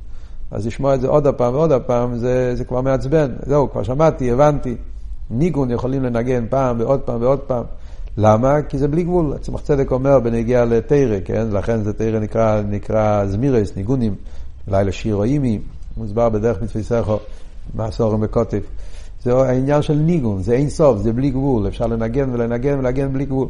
אז 0.53 0.67
לשמוע 0.67 0.95
את 0.95 1.01
זה 1.01 1.07
עוד 1.07 1.27
פעם 1.27 1.53
ועוד 1.53 1.71
פעם, 1.85 2.17
זה, 2.17 2.55
זה 2.55 2.63
כבר 2.63 2.81
מעצבן. 2.81 3.31
זהו, 3.45 3.71
כבר 3.71 3.83
שמעתי, 3.83 4.31
הבנתי. 4.31 4.75
ניגון 5.29 5.71
יכולים 5.71 6.03
לנגן 6.03 6.45
פעם 6.49 6.79
ועוד 6.79 6.99
פעם 6.99 7.21
ועוד 7.21 7.39
פעם. 7.39 7.63
למה? 8.17 8.61
כי 8.61 8.77
זה 8.77 8.87
בלי 8.87 9.03
גבול. 9.03 9.37
צמח 9.37 9.61
צדק 9.61 9.91
אומר 9.91 10.19
בנגיע 10.19 10.65
לתרא, 10.65 11.17
כן? 11.25 11.47
לכן 11.51 11.83
זה 11.83 11.93
תרא 11.93 12.19
נקרא, 12.19 12.61
נקרא 12.61 13.25
זמירס, 13.25 13.75
ניגונים, 13.77 14.15
לילה 14.67 14.91
שיר 14.91 15.15
או 15.15 15.23
אימי, 15.23 15.59
מוסבר 15.97 16.29
בדרך 16.29 16.61
מתפיסךו, 16.61 17.19
מעשורים 17.73 18.21
בקוטף. 18.21 18.63
זה 19.23 19.33
העניין 19.33 19.81
של 19.81 19.93
ניגון, 19.95 20.41
זה 20.41 20.53
אין 20.53 20.69
סוף, 20.69 20.97
זה 20.97 21.13
בלי 21.13 21.29
גבול, 21.29 21.67
אפשר 21.67 21.87
לנגן 21.87 22.29
ולנגן 22.33 22.79
ולנגן 22.79 23.13
בלי 23.13 23.25
גבול. 23.25 23.47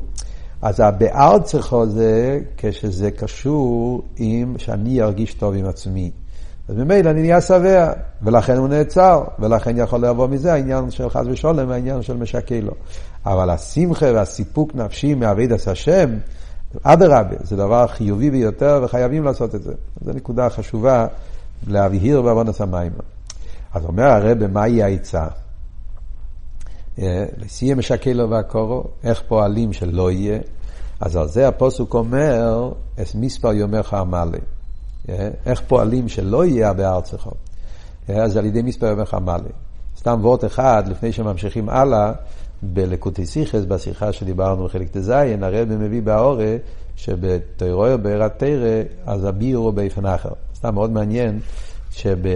אז 0.61 0.79
הבעל 0.79 1.39
צריכו 1.41 1.85
זה 1.85 2.39
כשזה 2.57 3.11
קשור 3.11 4.01
עם 4.17 4.55
שאני 4.57 5.01
ארגיש 5.01 5.33
טוב 5.33 5.53
עם 5.55 5.65
עצמי. 5.65 6.11
אז 6.67 6.75
ממילא 6.75 7.09
אני 7.09 7.21
נהיה 7.21 7.41
שבע, 7.41 7.93
ולכן 8.21 8.57
הוא 8.57 8.67
נעצר, 8.67 9.23
ולכן 9.39 9.77
יכול 9.77 10.05
לבוא 10.05 10.27
מזה 10.27 10.53
העניין 10.53 10.91
של 10.91 11.09
חס 11.09 11.25
ושלום, 11.27 11.71
העניין 11.71 12.01
של 12.01 12.17
משקה 12.17 12.59
לו. 12.61 12.71
אבל 13.25 13.49
השמחה 13.49 14.05
והסיפוק 14.05 14.75
נפשי 14.75 15.13
מעביד 15.15 15.53
השם, 15.53 16.09
אדרבה, 16.83 17.35
זה 17.43 17.55
דבר 17.55 17.87
חיובי 17.87 18.31
ביותר 18.31 18.81
וחייבים 18.83 19.23
לעשות 19.23 19.55
את 19.55 19.63
זה. 19.63 19.73
זו 20.05 20.13
נקודה 20.13 20.49
חשובה 20.49 21.07
להבהיר 21.67 22.21
בעוונס 22.21 22.61
המים. 22.61 22.91
אז 23.73 23.85
אומר 23.85 24.03
הרב, 24.03 24.47
מהי 24.47 24.83
העצה? 24.83 25.27
אה, 26.99 27.25
לסיים 27.37 27.77
משקה 27.77 28.13
לו 28.13 28.29
והקורו, 28.29 28.83
איך 29.03 29.23
פועלים 29.27 29.73
שלא 29.73 30.11
יהיה? 30.11 30.39
אז 30.99 31.15
על 31.15 31.27
זה 31.27 31.47
הפוסוק 31.47 31.93
אומר, 31.93 32.71
אס 33.01 33.15
מספר 33.15 33.53
יומך 33.53 33.93
עמלה. 33.93 34.37
אה, 35.09 35.29
איך 35.45 35.61
פועלים 35.67 36.09
שלא 36.09 36.45
יהיה 36.45 36.73
בארצך? 36.73 37.27
אה, 38.09 38.23
אז 38.23 38.37
על 38.37 38.45
ידי 38.45 38.61
מספר 38.61 38.85
יומך 38.85 39.13
עמלה. 39.13 39.49
סתם 39.97 40.19
וורט 40.21 40.45
אחד, 40.45 40.83
לפני 40.87 41.11
שממשיכים 41.11 41.69
הלאה, 41.69 42.11
בלקוטי 42.61 43.25
סיכס, 43.25 43.65
בשיחה 43.67 44.13
שדיברנו 44.13 44.65
בחלק 44.65 44.89
ט"ז, 44.89 45.09
הרב 45.41 45.69
מביא 45.69 46.01
באורה 46.01 46.55
שבתוירוי 46.95 47.97
בעירת 47.97 48.39
תרא, 48.39 48.81
אז 49.05 49.25
הביר 49.25 49.57
הוא 49.57 49.71
באופן 49.71 50.05
אחר. 50.05 50.29
סתם 50.55 50.73
מאוד 50.73 50.91
מעניין 50.91 51.39
שב... 51.91 52.27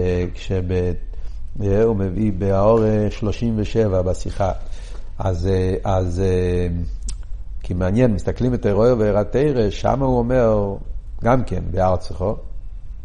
אה, 1.62 1.82
הוא 1.82 1.96
מביא 1.96 2.32
באורה 2.38 3.06
37 3.10 4.02
בשיחה. 4.02 4.52
אז, 5.18 5.48
אז 5.84 6.22
כי 7.62 7.74
מעניין, 7.74 8.12
מסתכלים 8.12 8.54
את 8.54 8.62
תוירוי 8.62 8.96
בעירת 8.96 9.32
תרא, 9.32 9.70
שם 9.70 10.02
הוא 10.02 10.18
אומר, 10.18 10.74
גם 11.24 11.44
כן, 11.44 11.62
בארצכו, 11.70 12.36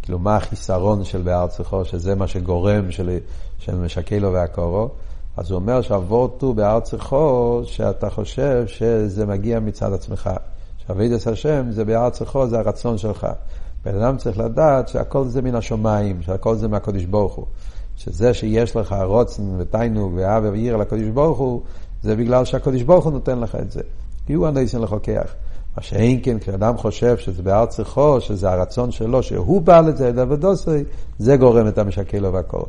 כאילו, 0.04 0.20
מה 0.20 0.36
החיסרון 0.36 1.04
של 1.04 1.22
בארצכו, 1.22 1.86
שזה 1.86 2.16
מה 2.16 2.28
שגורם 2.28 2.92
של, 2.92 3.18
של 3.60 3.76
משקלו 3.76 4.34
והקורו? 4.34 4.90
אז 5.38 5.52
הוא 5.52 5.56
אומר 5.56 5.82
שהוורט 5.82 6.42
הוא 6.42 6.56
בארצכו, 6.56 7.62
שאתה 7.66 8.10
חושב 8.10 8.64
שזה 8.68 9.26
מגיע 9.26 9.60
מצד 9.60 9.94
עצמך. 9.94 10.30
שאבידס 10.88 11.28
השם 11.28 11.72
זה 11.72 11.86
בארצכו, 11.86 12.48
זה 12.48 12.60
הרצון 12.60 12.98
שלך. 12.98 13.28
בן 13.86 14.02
אדם 14.02 14.18
צריך 14.18 14.38
לדעת 14.38 14.88
שהכל 14.88 15.28
זה 15.28 15.42
מן 15.42 15.56
השמיים, 15.56 16.22
שהכל 16.22 16.56
זה 16.56 16.68
מהקודש 16.68 17.06
ברוך 17.06 17.34
הוא. 17.34 17.46
שזה 17.96 18.34
שיש 18.34 18.76
לך 18.76 18.96
רוצן 19.04 19.44
ותיינוג 19.58 20.14
ואהבה 20.16 20.50
ועיר 20.52 20.78
לקודש 20.78 21.08
ברוך 21.14 21.38
הוא, 21.38 21.62
זה 22.02 22.16
בגלל 22.16 22.46
שהקודש 22.46 22.82
ברוך 22.82 23.06
הוא 23.06 23.14
נותן 23.14 23.40
לך 23.40 23.56
את 23.56 23.72
זה. 23.72 23.82
כי 24.26 24.34
הוא 24.34 24.48
הנדסן 24.48 24.82
לחוקח. 24.82 25.34
מה 25.78 25.84
שאין 25.84 26.20
כן, 26.24 26.40
כשאדם 26.40 26.78
חושב 26.78 27.18
שזה 27.18 27.44
בארצכו, 27.44 28.22
שזה 28.22 28.52
הרצון 28.52 28.92
שלו, 28.92 29.24
שהוא 29.24 29.62
בא 29.62 29.82
לזה, 29.82 30.12
דווסי, 30.12 30.84
זה 31.20 31.38
גורם 31.38 31.68
את 31.68 31.78
המשקה 31.78 32.20
לו 32.20 32.34
והכל. 32.34 32.64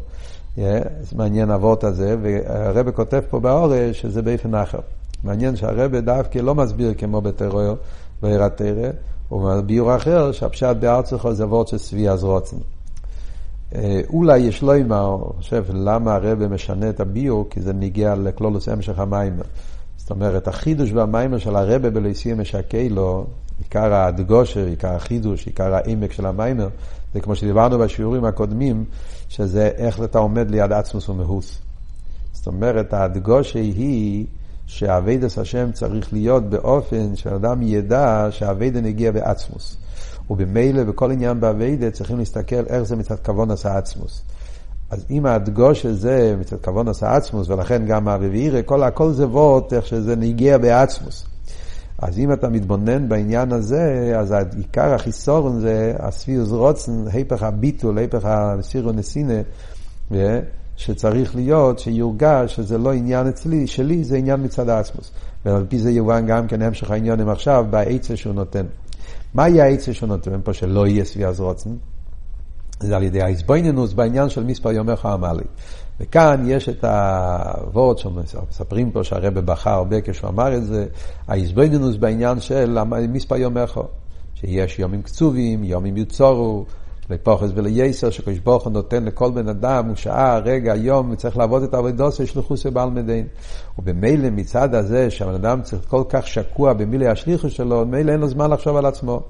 זה 0.56 0.82
מעניין 1.16 1.50
אבות 1.50 1.84
הזה, 1.84 2.16
והרבא 2.23 2.90
כותב 2.90 3.20
פה 3.30 3.40
באורש 3.40 4.00
שזה 4.00 4.23
באופן 4.23 4.54
אחר. 4.54 4.78
מעניין 5.25 5.56
שהרבא 5.56 6.00
דווקא 6.00 6.38
לא 6.38 6.54
מסביר 6.54 6.94
כמו 6.94 7.20
בטרור, 7.20 7.76
בעירת 8.23 8.56
תרא, 8.56 8.90
הוא 9.28 9.50
מסביר 9.50 9.96
אחר 9.96 10.32
שהפשט 10.32 10.76
בארצכו 10.80 11.32
זה 11.32 11.44
אבות 11.44 11.68
של 11.68 11.78
שביע 11.78 12.12
אז 12.12 12.25
רוצן. 12.25 12.56
אה, 13.75 14.00
אולי 14.08 14.38
יש 14.38 14.62
לו 14.62 14.73
אימה, 14.73 15.16
חושב, 15.37 15.64
למה 15.75 16.14
הרבא 16.14 16.49
משנה 16.49 16.88
את 16.88 17.00
הביור, 17.00 17.46
כי 17.50 17.61
זה 17.61 17.73
נגיע 17.73 18.14
לכלולוס 18.14 18.68
המשך 18.68 18.99
המים. 18.99 19.37
זאת 20.04 20.11
אומרת, 20.11 20.49
החידוש 20.49 20.92
והמיימר 20.92 21.38
של 21.38 21.56
הרבה 21.56 21.90
בליסי 21.90 22.34
משקי 22.34 22.88
לו, 22.88 23.26
עיקר 23.58 23.94
הדגושר, 23.94 24.66
עיקר 24.66 24.94
החידוש, 24.94 25.46
עיקר 25.46 25.75
העמק 25.75 26.12
של 26.12 26.26
המיימר, 26.26 26.68
זה 27.14 27.20
כמו 27.20 27.37
שדיברנו 27.37 27.78
בשיעורים 27.78 28.25
הקודמים, 28.25 28.84
שזה 29.28 29.70
איך 29.76 30.02
אתה 30.04 30.18
עומד 30.18 30.50
ליד 30.50 30.73
עצמוס 30.73 31.08
ומהוס. 31.08 31.58
זאת 32.32 32.46
אומרת, 32.46 32.94
הדגושה 32.94 33.58
היא 33.58 34.26
שאביידס 34.66 35.38
השם 35.38 35.73
צריך 35.73 36.12
להיות 36.12 36.44
באופן 36.50 37.16
שאדם 37.16 37.62
ידע 37.62 38.28
שאביידן 38.30 38.84
הגיע 38.84 39.12
בעצמוס. 39.12 39.76
ובמילא 40.30 40.84
בכל 40.84 41.11
עניין 41.11 41.40
באביידה 41.40 41.90
צריכים 41.90 42.18
להסתכל 42.18 42.66
איך 42.66 42.82
זה 42.82 42.96
מצד 42.96 43.20
כבון 43.20 43.50
עשה 43.50 43.78
עצמוס. 43.78 44.23
אז 44.90 45.04
אם 45.10 45.26
ההדגוש 45.26 45.86
הזה 45.86 46.36
מצד 46.40 46.56
כבון 46.62 46.88
עשה 46.88 47.16
עצמוס, 47.16 47.48
ולכן 47.48 47.86
גם 47.86 48.08
הרביעירה, 48.08 48.62
כל, 48.62 48.82
הכל 48.82 49.12
זה 49.12 49.26
וורט, 49.26 49.72
איך 49.72 49.86
שזה 49.86 50.16
נגיע 50.16 50.58
בעצמוס. 50.58 51.26
אז 51.98 52.18
אם 52.18 52.32
אתה 52.32 52.48
מתבונן 52.48 53.08
בעניין 53.08 53.52
הזה, 53.52 54.12
אז 54.18 54.34
עיקר 54.56 54.94
החיסורן 54.94 55.60
זה 55.60 55.94
הספירוס 55.98 56.50
רוצן, 56.50 57.04
היפך 57.12 57.42
הביטול, 57.42 57.98
היפך 57.98 58.24
הסירו 58.24 58.92
נסינה, 58.92 59.40
שצריך 60.76 61.36
להיות, 61.36 61.78
שיורגש 61.78 62.56
שזה 62.56 62.78
לא 62.78 62.92
עניין 62.92 63.26
אצלי, 63.26 63.66
שלי, 63.66 64.04
זה 64.04 64.16
עניין 64.16 64.42
מצד 64.42 64.68
העצמוס. 64.68 65.10
ועל 65.44 65.66
פי 65.68 65.78
זה 65.78 65.90
יובן 65.90 66.26
גם 66.26 66.46
כן 66.46 66.62
המשך 66.62 66.90
העניונים 66.90 67.28
עכשיו, 67.28 67.66
בעצה 67.70 68.16
שהוא 68.16 68.34
נותן. 68.34 68.66
מהי 69.34 69.60
העצה 69.60 69.94
שהוא 69.94 70.08
נותן 70.08 70.40
פה 70.44 70.52
שלא 70.52 70.86
יהיה 70.86 71.04
ספירוס 71.04 71.40
רוצן? 71.40 71.70
זה 72.81 72.97
על 72.97 73.02
ידי 73.02 73.23
האיזבוינינוס 73.23 73.93
בעניין 73.93 74.28
של 74.28 74.45
מספר 74.45 74.73
יומך 74.73 75.07
עמלי. 75.07 75.45
וכאן 76.00 76.45
יש 76.47 76.69
את 76.69 76.85
הוורד 76.85 77.99
שמספרים 77.99 78.90
פה 78.90 79.04
שהרבא 79.04 79.40
בכה 79.40 79.75
הרבה 79.75 80.00
כשהוא 80.00 80.31
אמר 80.31 80.57
את 80.57 80.64
זה, 80.64 80.87
האיזבוינינוס 81.28 81.97
בעניין 81.97 82.40
של 82.40 82.78
מספר 83.09 83.37
יומך, 83.37 83.81
שיש 84.35 84.78
יומים 84.78 85.02
קצובים, 85.02 85.64
יומים 85.64 85.97
יוצורו, 85.97 86.64
לפוחס 87.11 87.49
ולייסר, 87.54 88.11
שקדוש 88.11 88.38
ברוך 88.38 88.64
הוא 88.64 88.73
נותן 88.73 89.04
לכל 89.04 89.31
בן 89.31 89.49
אדם, 89.49 89.97
שעה, 89.97 90.38
רגע, 90.38 90.75
יום, 90.76 91.14
צריך 91.14 91.37
לעבוד 91.37 91.62
את 91.62 91.75
העבודות 91.75 92.14
של 92.14 92.43
חוסר 92.43 92.71
בעל 92.71 92.90
מדין. 92.90 93.26
ובמילא 93.78 94.31
מצד 94.31 94.75
הזה, 94.75 95.11
שהבן 95.11 95.35
אדם 95.35 95.62
צריך 95.62 95.83
כל 95.88 96.02
כך 96.09 96.26
שקוע 96.26 96.73
במילי 96.73 97.09
השליחו 97.09 97.50
שלו, 97.50 97.87
מילא 97.87 98.12
אין 98.12 98.21
לו 98.21 98.28
זמן 98.28 98.50
לחשוב 98.50 98.76
על 98.76 98.87
עצמו. 98.87 99.21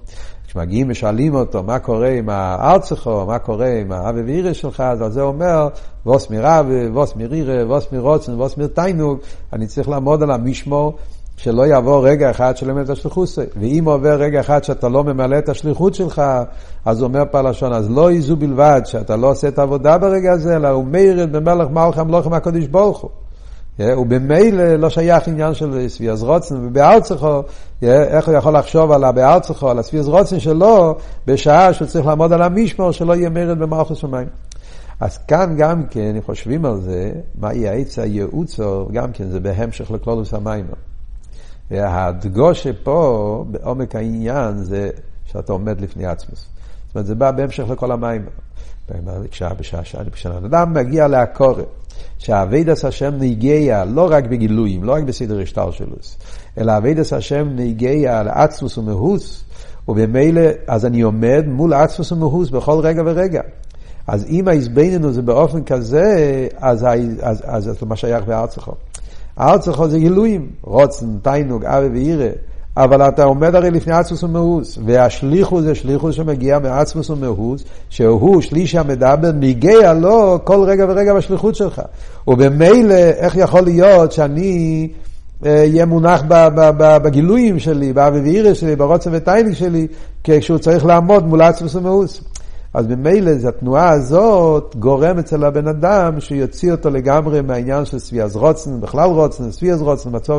כשמגיעים 0.54 0.87
ושואלים 0.90 1.34
אותו 1.34 1.62
מה 1.62 1.78
קורה 1.78 2.08
עם 2.08 2.28
הארצכו, 2.28 3.26
מה 3.26 3.38
קורה 3.38 3.68
עם 3.80 3.92
האבי 3.92 4.23
ואירא 4.23 4.52
שלך, 4.52 4.80
אז 4.80 5.02
על 5.02 5.11
זה 5.11 5.23
אומר, 5.23 5.68
ווס 6.06 6.30
מרבי, 6.30 6.87
ווס 6.88 7.16
מרירה, 7.16 7.66
ווס 7.66 7.92
מרוצן, 7.92 8.32
ווס 8.32 8.56
מרתיינוג, 8.56 9.18
אני 9.52 9.66
צריך 9.66 9.88
לעמוד 9.88 10.23
על 10.23 10.30
המשמור. 10.30 10.94
שלא 11.37 11.66
יעבור 11.66 12.06
רגע 12.06 12.30
אחד 12.30 12.56
שלא 12.56 12.73
ממלא 12.73 12.82
את 12.82 12.90
השליחות. 12.90 13.28
ואם 13.61 13.84
עובר 13.84 14.14
רגע 14.14 14.40
אחד 14.40 14.64
שאתה 14.64 14.88
לא 14.88 15.04
ממלא 15.04 15.38
את 15.38 15.49
השליחות 15.49 15.94
שלך, 15.94 16.23
אז 16.84 17.02
אומר 17.02 17.25
פרלשון, 17.30 17.73
אז 17.73 17.90
לא 17.90 18.12
יזו 18.12 18.37
בלבד 18.37 18.80
שאתה 18.84 19.16
לא 19.16 19.30
עושה 19.30 19.49
את 19.49 19.58
העבודה 19.58 19.99
ברגע 19.99 20.32
הזה, 20.32 20.56
אלא 20.56 20.68
הוא 20.68 20.84
מאירד 20.84 21.32
במלך 21.32 21.70
מלכם 21.70 22.08
לוחם 22.08 22.32
הקודש 22.32 22.66
ברוך 22.66 23.00
הוא. 23.00 23.11
ובמילא 23.78 24.75
לא 24.76 24.90
שייך 24.90 25.28
עניין 25.28 25.54
של 25.54 25.88
סביאס 25.88 26.23
רוצן, 26.23 26.66
ובארצכו, 26.66 27.43
איך 27.83 28.28
הוא 28.28 28.35
יכול 28.35 28.57
לחשוב 28.57 28.93
על 28.93 29.04
הבארצכו, 29.04 29.71
על 29.71 29.78
הסביאס 29.78 30.07
רוצן 30.07 30.40
שלו, 30.40 30.97
בשעה 31.26 31.73
שהוא 31.73 31.88
צריך 31.88 32.07
לעמוד 32.07 32.33
על 32.33 32.43
המשמור, 32.43 32.93
שלא 32.93 33.14
יהיה 33.14 33.31
מרד 33.31 33.59
במערכת 33.59 33.97
שמיים. 33.97 34.28
אז 35.00 35.19
כאן 35.19 35.54
גם 35.59 35.87
כן, 35.87 36.14
אם 36.16 36.23
חושבים 36.23 36.64
על 36.64 36.81
זה, 36.81 37.12
מה 37.38 37.54
יהיה 37.54 37.73
העץ 37.73 37.99
הייעוצו, 37.99 38.88
גם 38.93 39.12
כן 39.12 39.31
זה 39.31 39.40
בהמשך 39.40 39.90
לכלולוס 39.90 40.35
המים. 40.35 40.66
והדגושה 41.71 42.71
פה, 42.83 43.45
בעומק 43.50 43.97
העניין, 43.97 44.59
זה 44.59 44.90
שאתה 45.25 45.52
עומד 45.52 45.81
לפני 45.81 46.07
עצמוס. 46.07 46.47
זאת 46.87 46.95
אומרת, 46.95 47.07
זה 47.07 47.14
בא 47.14 47.31
בהמשך 47.31 47.64
לכל 47.71 47.93
שעה, 49.31 49.54
בשעה. 49.54 50.38
אדם 50.47 50.75
מגיע 50.75 51.09
לעקורת, 51.09 51.66
שהאבידס 52.18 52.84
השם 52.84 53.14
נגיע 53.18 53.84
לא 53.84 54.08
רק 54.11 54.25
בגילויים, 54.25 54.84
לא 54.84 54.92
רק 54.92 55.02
בסדר 55.02 55.40
השטר 55.40 55.70
שלו, 55.70 55.96
אלא 56.58 56.76
אבידס 56.76 57.12
השם 57.12 57.49
נגיע 57.56 58.23
לעצמוס 58.23 58.78
ומהוס, 58.78 59.44
ובמילא, 59.88 60.42
אז 60.66 60.87
אני 60.87 61.00
עומד 61.00 61.44
מול 61.46 61.73
עצמוס 61.73 62.12
ומהוס 62.12 62.50
בכל 62.50 62.80
רגע 62.82 63.02
ורגע. 63.06 63.40
אז 64.06 64.26
אם 64.28 64.49
ההזבננו 64.49 65.12
זה 65.12 65.23
באופן 65.23 65.64
כזה, 65.64 66.49
אז, 66.56 66.87
אז, 67.20 67.42
אז, 67.44 67.70
אז 67.70 67.82
מה 67.82 67.96
שייך 67.96 68.25
בארצך. 68.25 68.70
ארצך 69.40 69.84
זה 69.87 69.99
גילויים, 69.99 70.50
רצון, 70.62 71.19
תענוג, 71.23 71.64
אהבה 71.64 71.88
ויראה. 71.88 72.28
אבל 72.76 73.09
אתה 73.09 73.25
עומד 73.25 73.54
הרי 73.54 73.71
לפני 73.71 73.95
עצמות 73.95 74.23
ומהות, 74.23 74.78
והשליחות 74.85 75.62
זה 75.62 75.75
שליחות 75.75 76.12
שמגיע 76.12 76.59
מעצמות 76.59 77.11
ומהות, 77.11 77.64
שהוא 77.90 78.40
שליש 78.40 78.75
המדבר, 78.75 79.33
נוגע 79.33 79.93
לו 79.93 80.38
כל 80.45 80.64
רגע 80.66 80.87
ורגע 80.88 81.14
בשליחות 81.14 81.54
שלך. 81.54 81.83
ובמילא, 82.28 82.95
איך 82.95 83.37
יכול 83.37 83.61
להיות 83.61 84.12
שאני 84.12 84.88
אהיה 85.47 85.81
אה, 85.81 85.87
מונח 85.87 86.23
בגילויים 86.76 87.59
שלי, 87.59 87.93
באהבה 87.93 88.21
ויראה 88.21 88.54
שלי, 88.54 88.76
ברצון 88.76 89.11
ותענוג 89.12 89.52
שלי, 89.52 89.87
כשהוא 90.25 90.59
צריך 90.59 90.87
לעמוד 90.87 91.26
מול 91.26 91.43
עצמות 91.43 91.75
ומהות. 91.75 92.21
אז 92.75 92.87
ממילא 92.87 93.31
התנועה 93.49 93.90
הזאת 93.90 94.76
גורם 94.78 95.19
אצל 95.19 95.45
הבן 95.45 95.69
אדם 95.69 96.21
שיוציא 96.21 96.73
אותו 96.73 96.90
לגמרי 96.90 97.40
מהעניין 97.40 97.85
של 97.85 97.99
סביאז 97.99 98.37
רוצן, 98.37 98.81
בכלל 98.81 99.11
רוצן, 99.11 99.50
סביאז 99.50 99.83
רוצן, 99.83 100.11
מצב, 100.12 100.38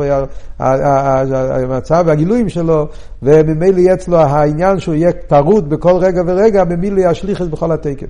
המצב 0.58 2.04
והגילויים 2.06 2.48
שלו, 2.48 2.88
וממילא 3.22 3.78
יהיה 3.78 3.94
אצלו 3.94 4.16
העניין 4.16 4.80
שהוא 4.80 4.94
יהיה 4.94 5.12
טרוד 5.12 5.70
בכל 5.70 5.96
רגע 5.96 6.22
ורגע, 6.26 6.64
ממילא 6.64 7.10
ישליך 7.10 7.42
את 7.42 7.50
בכל 7.50 7.72
התקף. 7.72 8.08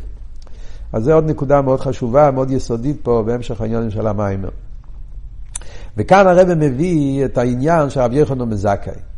אז 0.93 1.05
זו 1.05 1.13
עוד 1.13 1.31
נקודה 1.31 1.63
מאוד 1.63 1.81
חשובה, 1.81 2.31
מאוד 2.31 2.51
יסודית 2.51 2.97
פה 3.03 3.23
בהמשך 3.27 3.61
העניינים 3.61 3.91
של 3.91 4.07
המיימר. 4.07 4.49
וכאן 5.97 6.27
הרב 6.27 6.55
מביא 6.55 7.25
את 7.25 7.39
העניין 7.39 7.91
של 7.91 8.01
רבי 8.01 8.17
יוחנן 8.17 8.49
מזכאי. 8.49 9.16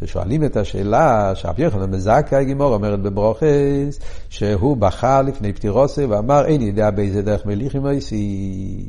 ששואלים 0.00 0.44
את 0.44 0.56
השאלה, 0.56 1.32
שאבי 1.34 1.62
יוחנן 1.62 1.90
מזכאי 1.90 2.44
גימור 2.44 2.74
אומרת 2.74 3.02
בברוכס, 3.02 4.00
שהוא 4.28 4.76
בכה 4.76 5.22
לפני 5.22 5.52
פטירוסי 5.52 6.04
ואמר, 6.04 6.44
אין 6.46 6.60
יודע 6.60 6.90
באיזה 6.90 7.22
דרך 7.22 7.46
מליכים 7.46 7.86
הייסי. 7.86 8.86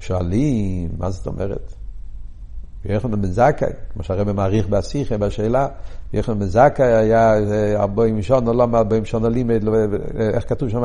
שואלים, 0.00 0.88
מה 0.98 1.10
זאת 1.10 1.26
אומרת? 1.26 1.72
יוחנן 2.84 3.22
בן 3.22 3.52
כמו 3.92 4.02
שהרבא 4.02 4.32
מעריך 4.32 4.68
בשיחה, 4.68 5.18
בשאלה, 5.18 5.68
יוחנן 6.12 6.38
בן 6.38 6.46
זכאי 6.46 6.94
היה 6.94 7.34
ארבעים 7.76 8.22
שון, 8.22 8.48
או 8.48 8.52
לא 8.52 8.68
ארבעים 8.74 9.04
שון 9.04 9.24
הלימד, 9.24 9.62
איך 10.18 10.48
כתוב 10.48 10.68
שם, 10.68 10.82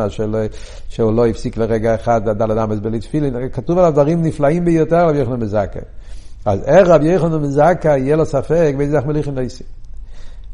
שהוא 0.89 1.13
לא 1.13 1.27
הפסיק 1.27 1.57
לרגע 1.57 1.95
אחד, 1.95 2.29
דל 2.29 2.51
אדם 2.51 2.69
בלית 2.81 3.01
תפילין, 3.01 3.49
כתוב 3.49 3.77
עליו 3.77 3.91
דברים 3.91 4.23
נפלאים 4.23 4.65
ביותר 4.65 5.07
על 5.09 5.15
יוחנן. 5.15 5.45
אז 6.45 6.63
איך 6.63 6.87
רבי 6.87 7.07
יחנן 7.07 7.41
בן 7.41 7.49
זכאי 7.49 7.99
יהיה 7.99 8.15
לו 8.15 8.25
ספק 8.25 8.73
באיזה 8.77 8.93
דרך 8.93 9.05
מליכים 9.05 9.39
ניסים. 9.39 9.67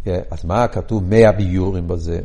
אז 0.06 0.46
מה 0.46 0.68
כתוב 0.68 1.04
מאה 1.04 1.32
ביורים 1.32 1.88
בזה? 1.88 2.20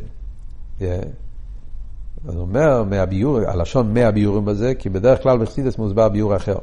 אז 2.27 2.35
אומר 2.35 2.83
מאה 2.83 3.05
ביורים, 3.05 3.49
הלשון 3.49 3.93
מאה 3.93 4.11
ביורים 4.11 4.45
בזה, 4.45 4.73
כי 4.79 4.89
בדרך 4.89 5.23
כלל 5.23 5.37
בחסידס 5.37 5.77
מוסבר 5.77 6.09
ביור 6.09 6.35
אחר. 6.35 6.57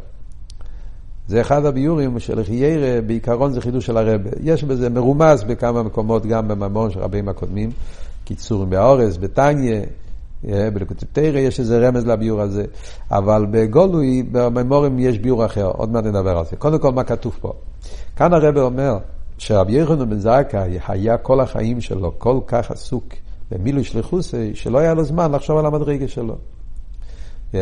זה 1.28 1.40
אחד 1.40 1.64
הביורים 1.64 2.18
של 2.18 2.44
חיירה, 2.44 3.00
בעיקרון 3.00 3.52
זה 3.52 3.60
חידוש 3.60 3.86
של 3.86 3.96
הרבה. 3.96 4.30
יש 4.42 4.64
בזה 4.64 4.90
מרומז 4.90 5.44
בכמה 5.44 5.82
מקומות, 5.82 6.26
גם 6.26 6.48
בממון 6.48 6.90
של 6.90 7.00
רבים 7.00 7.28
הקודמים, 7.28 7.70
קיצורים 8.24 8.70
באורס, 8.70 9.16
בטניה, 9.16 9.80
בלקוטטרא 10.44 11.38
יש 11.38 11.60
איזה 11.60 11.88
רמז 11.88 12.06
לביור 12.06 12.40
הזה, 12.40 12.64
אבל 13.10 13.46
בגולוי, 13.50 14.22
בממורים 14.32 14.98
יש 14.98 15.18
ביור 15.18 15.46
אחר, 15.46 15.66
עוד 15.66 15.90
מעט 15.90 16.04
נדבר 16.04 16.38
על 16.38 16.44
זה. 16.44 16.56
קודם 16.56 16.78
כל, 16.78 16.92
מה 16.92 17.04
כתוב 17.04 17.38
פה? 17.40 17.52
כאן 18.16 18.32
הרב 18.32 18.56
אומר 18.56 18.98
שרבי 19.38 19.72
יחנון 19.72 20.10
בן 20.10 20.18
זכאי 20.18 20.78
היה 20.88 21.18
כל 21.18 21.40
החיים 21.40 21.80
שלו 21.80 22.18
כל 22.18 22.40
כך 22.46 22.70
עסוק 22.70 23.04
במילוי 23.50 23.84
שליחוסי, 23.84 24.50
שלא 24.54 24.78
היה 24.78 24.94
לו 24.94 25.04
זמן 25.04 25.32
לחשוב 25.32 25.58
על 25.58 25.66
המדרגה 25.66 26.08
שלו. 26.08 26.34
הוא 27.52 27.60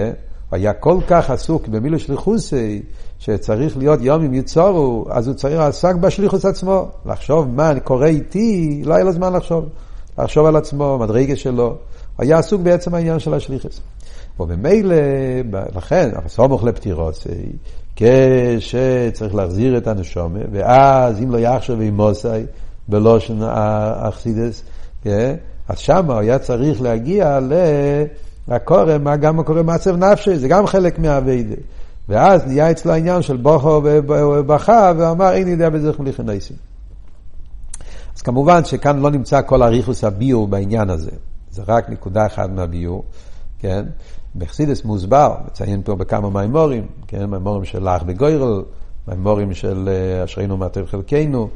היה 0.50 0.72
כל 0.72 0.98
כך 1.08 1.30
עסוק 1.30 1.68
במילוי 1.68 1.98
שליחוסי, 1.98 2.82
שצריך 3.18 3.76
להיות 3.76 4.00
יום 4.02 4.22
עם 4.22 4.34
יצורו, 4.34 5.04
אז 5.10 5.26
הוא 5.26 5.34
צריך 5.34 5.58
לעסוק 5.58 5.94
בשליחוס 5.94 6.44
עצמו. 6.44 6.88
לחשוב 7.06 7.48
מה 7.48 7.80
קורה 7.80 8.06
איתי, 8.06 8.82
לא 8.84 8.94
היה 8.94 9.04
לו 9.04 9.12
זמן 9.12 9.32
לחשוב. 9.32 9.64
לחשוב 10.18 10.46
על 10.46 10.56
עצמו, 10.56 10.98
מדרגה 11.00 11.36
שלו. 11.36 11.76
היה 12.18 12.38
עסוק 12.38 12.62
בעצם 12.62 12.94
העניין 12.94 13.18
של 13.18 13.34
השליחס. 13.34 13.80
וממילא, 14.40 14.96
לכן, 15.76 16.10
סמוך 16.26 16.64
לפטירות, 16.64 17.26
כשצריך 17.96 19.34
להחזיר 19.34 19.78
את 19.78 19.86
הנשומה, 19.86 20.38
ואז 20.52 21.22
אם 21.22 21.30
לא 21.30 21.38
יחשוב 21.38 21.80
עם 21.80 21.96
מוסאי, 21.96 22.42
בלושן 22.88 23.38
אכסידס, 23.96 24.62
אז 25.68 25.78
שם 25.78 26.10
הוא 26.10 26.18
היה 26.18 26.38
צריך 26.38 26.82
להגיע 26.82 27.38
לקורא, 28.48 28.98
מה 29.00 29.16
גם 29.16 29.40
הקורא 29.40 29.62
מעצב 29.62 29.96
נפשי, 29.96 30.38
זה 30.38 30.48
גם 30.48 30.66
חלק 30.66 30.98
מהאביידה. 30.98 31.54
ואז 32.08 32.46
נהיה 32.46 32.70
אצלו 32.70 32.92
העניין 32.92 33.22
של 33.22 33.36
בוכו 33.36 33.80
ובכה, 33.84 34.92
ואמר, 34.98 35.32
אין 35.32 35.48
יודע 35.48 35.68
בזה 35.68 35.88
איך 35.88 36.00
מליכי 36.00 36.22
נסים. 36.22 36.56
אז 38.16 38.22
כמובן 38.22 38.64
שכאן 38.64 38.98
לא 38.98 39.10
נמצא 39.10 39.42
כל 39.42 39.62
אריכוס 39.62 40.04
הביור 40.04 40.48
בעניין 40.48 40.90
הזה. 40.90 41.10
זה 41.58 41.64
רק 41.68 41.90
נקודה 41.90 42.26
אחת 42.26 42.50
מהביור, 42.50 43.04
כן? 43.58 43.84
בחסידס 44.36 44.84
מוסבר, 44.84 45.34
מציין 45.46 45.82
פה 45.84 45.94
בכמה 45.94 46.30
מימורים, 46.30 46.86
כן? 47.06 47.24
מימורים 47.24 47.64
של 47.64 47.88
אח 47.88 48.02
בגוירל, 48.02 48.62
מימורים 49.08 49.54
של 49.54 49.88
אה, 49.88 50.24
אשרינו 50.24 50.56
מעטר 50.56 50.86
חלקנו, 50.86 51.48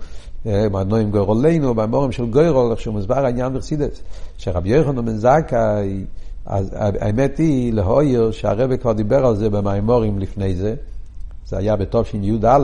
אה, 0.47 0.69
מנועים 0.69 1.11
גורלנו, 1.11 1.75
מימורים 1.75 2.13
של 2.13 2.27
גוירל, 2.27 2.71
איך 2.71 2.81
שהוא 2.81 2.95
מוסבר 2.95 3.25
העניין 3.25 3.55
בחסידס, 3.55 4.03
שרבי 4.39 4.69
יוחנן 4.69 5.05
בן 5.05 5.17
זכאי, 5.17 6.05
אז 6.47 6.71
האמת 6.77 7.39
היא 7.39 7.73
להויר 7.73 8.31
שהרבא 8.31 8.77
כבר 8.77 8.93
דיבר 8.93 9.27
על 9.27 9.37
זה 9.37 9.51
במימורים 9.51 10.19
לפני 10.19 10.55
זה, 10.55 10.75
זה 11.47 11.59
היה 11.59 11.77
בתש"י"א, 11.77 12.59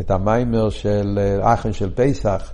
את 0.00 0.10
המיימר 0.10 0.70
של 0.70 1.18
אה, 1.22 1.54
אחן 1.54 1.72
של 1.72 1.90
פסח, 1.94 2.52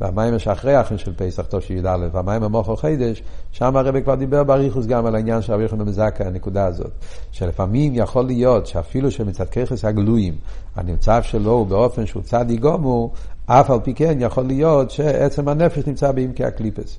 והמים 0.00 0.38
שאחרי 0.38 0.74
האחים 0.74 0.98
של 0.98 1.12
פסח 1.16 1.42
תשי"א, 1.50 1.96
והמים 2.12 2.42
המוחו 2.42 2.76
חידש, 2.76 3.22
שם 3.52 3.76
הרבי 3.76 4.02
כבר 4.02 4.14
דיבר 4.14 4.44
באריכוס 4.44 4.86
גם 4.86 5.06
על 5.06 5.14
העניין 5.14 5.42
של 5.42 5.52
רבי 5.52 5.62
יוחנן 5.62 5.82
מזקה, 5.82 6.26
הנקודה 6.26 6.66
הזאת. 6.66 6.90
שלפעמים 7.32 7.92
יכול 7.94 8.24
להיות 8.24 8.66
שאפילו 8.66 9.10
שמצד 9.10 9.48
ככס 9.48 9.84
הגלויים, 9.84 10.34
הנמצא 10.76 11.22
שלו 11.22 11.50
הוא 11.50 11.66
באופן 11.66 12.06
שהוא 12.06 12.22
צד 12.22 12.50
יגומו, 12.50 13.12
אף 13.46 13.70
על 13.70 13.80
פי 13.80 13.94
כן 13.94 14.18
יכול 14.20 14.44
להיות 14.44 14.90
שעצם 14.90 15.48
הנפש 15.48 15.86
נמצא 15.86 16.12
בעמקי 16.12 16.44
הקליפס. 16.44 16.98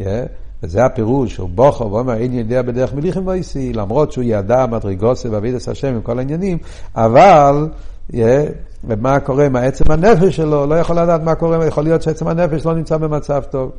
Yeah. 0.00 0.04
וזה 0.64 0.84
הפירוש, 0.84 1.36
הוא 1.36 1.48
בוכר 1.48 1.92
ואומר, 1.92 2.14
אין 2.14 2.32
יודע 2.32 2.62
בדרך 2.62 2.94
מליכים 2.94 3.26
ואיסי, 3.26 3.72
למרות 3.72 4.12
שהוא 4.12 4.24
ידע 4.26 4.66
מדרגוסי 4.66 5.28
ואבידס 5.28 5.68
השם 5.68 5.94
עם 5.94 6.02
כל 6.02 6.18
העניינים, 6.18 6.58
אבל 6.94 7.68
Yeah, 8.12 8.16
ומה 8.84 9.20
קורה 9.20 9.46
עם 9.46 9.56
העצם 9.56 9.90
הנפש 9.90 10.36
שלו, 10.36 10.66
לא 10.66 10.74
יכול 10.74 10.98
לדעת 10.98 11.22
מה 11.22 11.34
קורה, 11.34 11.66
יכול 11.66 11.84
להיות 11.84 12.02
שעצם 12.02 12.28
הנפש 12.28 12.66
לא 12.66 12.74
נמצא 12.74 12.96
במצב 12.96 13.42
טוב. 13.50 13.72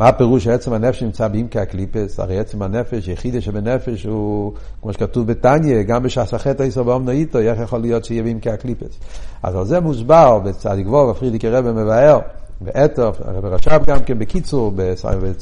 מה 0.00 0.08
הפירוש 0.08 0.44
שעצם 0.44 0.72
הנפש 0.72 1.02
נמצא 1.02 1.28
בעמקי 1.28 1.58
הקליפס? 1.58 2.20
הרי 2.20 2.38
עצם 2.38 2.62
הנפש, 2.62 3.08
יחידה 3.08 3.40
שבנפש 3.40 4.04
הוא, 4.04 4.52
כמו 4.82 4.92
שכתוב 4.92 5.26
בתניא, 5.26 5.82
גם 5.82 6.02
בשעס 6.02 6.34
החטא 6.34 6.62
איסו 6.62 6.84
באומנו 6.84 7.10
איתו, 7.10 7.38
איך 7.38 7.60
יכול 7.60 7.80
להיות 7.80 8.04
שיהיה 8.04 8.22
בעמקי 8.22 8.50
הקליפס? 8.50 8.98
אז 9.42 9.56
על 9.56 9.64
זה 9.64 9.80
מוסבר 9.80 10.38
בצדיק 10.38 10.86
ווב, 10.86 11.10
הפרידיקי 11.10 11.48
רבי 11.48 11.70
מבאר, 11.70 12.18
באתוף, 12.60 13.20
הרב 13.24 13.44
רש"ב 13.44 13.80
גם 13.86 14.00
כן 14.00 14.18
בקיצור, 14.18 14.72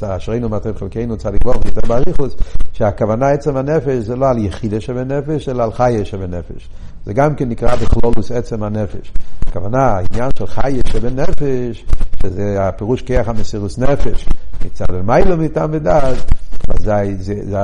אשרינו 0.03 0.49
מטר 0.49 0.75
חלקנו 0.75 1.17
צדיק 1.17 1.47
ווב, 1.47 1.67
יותר 1.67 1.89
באריכוס, 1.89 2.37
שהכוונה 2.73 3.29
עצם 3.29 3.57
הנפש 3.57 4.05
זה 4.05 4.17
לא 4.17 4.29
על 4.29 4.39
יחידה 4.39 4.81
שבנפש, 4.81 5.49
אלא 5.49 5.63
על 5.65 5.73
חיה 5.73 6.05
שבנפש. 6.05 6.69
זה 7.07 7.13
גם 7.13 7.35
כן 7.35 7.49
נקרא 7.49 7.77
בכלולוס 7.77 8.33
עצם 8.33 8.63
הנפש. 8.63 9.13
הכוונה, 9.47 9.87
העניין 9.87 10.31
של 10.39 10.47
חיה 10.47 10.83
שבנפש, 10.87 11.85
שזה 12.23 12.69
הפירוש 12.69 13.03
כיח 13.03 13.29
המסירוס 13.29 13.79
נפש, 13.79 14.29
מצד 14.67 14.91
למיילו 14.91 15.37
מטעם 15.37 15.71
ודעת, 15.73 16.33
אז, 16.69 16.79
זה, 16.79 16.95
זה, 17.19 17.35
זה, 17.45 17.59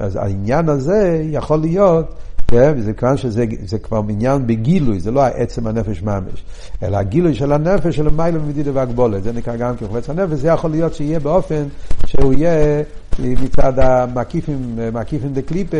אז 0.00 0.16
העניין 0.16 0.68
הזה 0.68 1.22
יכול 1.30 1.58
להיות 1.58 2.14
כן? 2.48 2.74
וזה 2.76 2.92
כיוון 2.92 3.16
שזה 3.16 3.78
כבר 3.82 4.02
עניין 4.08 4.46
בגילוי, 4.46 5.00
זה 5.00 5.10
לא 5.10 5.24
עצם 5.24 5.66
הנפש 5.66 6.02
ממש, 6.02 6.44
אלא 6.82 6.96
הגילוי 6.96 7.34
של 7.34 7.52
הנפש 7.52 7.96
של 7.96 8.08
מיילא 8.08 8.38
ומדידה 8.38 8.70
והגבולת, 8.74 9.22
זה 9.22 9.32
נקרא 9.32 9.56
גם 9.56 9.76
כחולץ 9.76 10.10
הנפש, 10.10 10.32
זה 10.32 10.48
יכול 10.48 10.70
להיות 10.70 10.94
שיהיה 10.94 11.20
באופן 11.20 11.64
שהוא 12.06 12.32
יהיה 12.32 12.82
מצד 13.18 13.78
המקיפים, 13.78 14.78
מקיפים 14.92 15.32
דקליפה, 15.32 15.76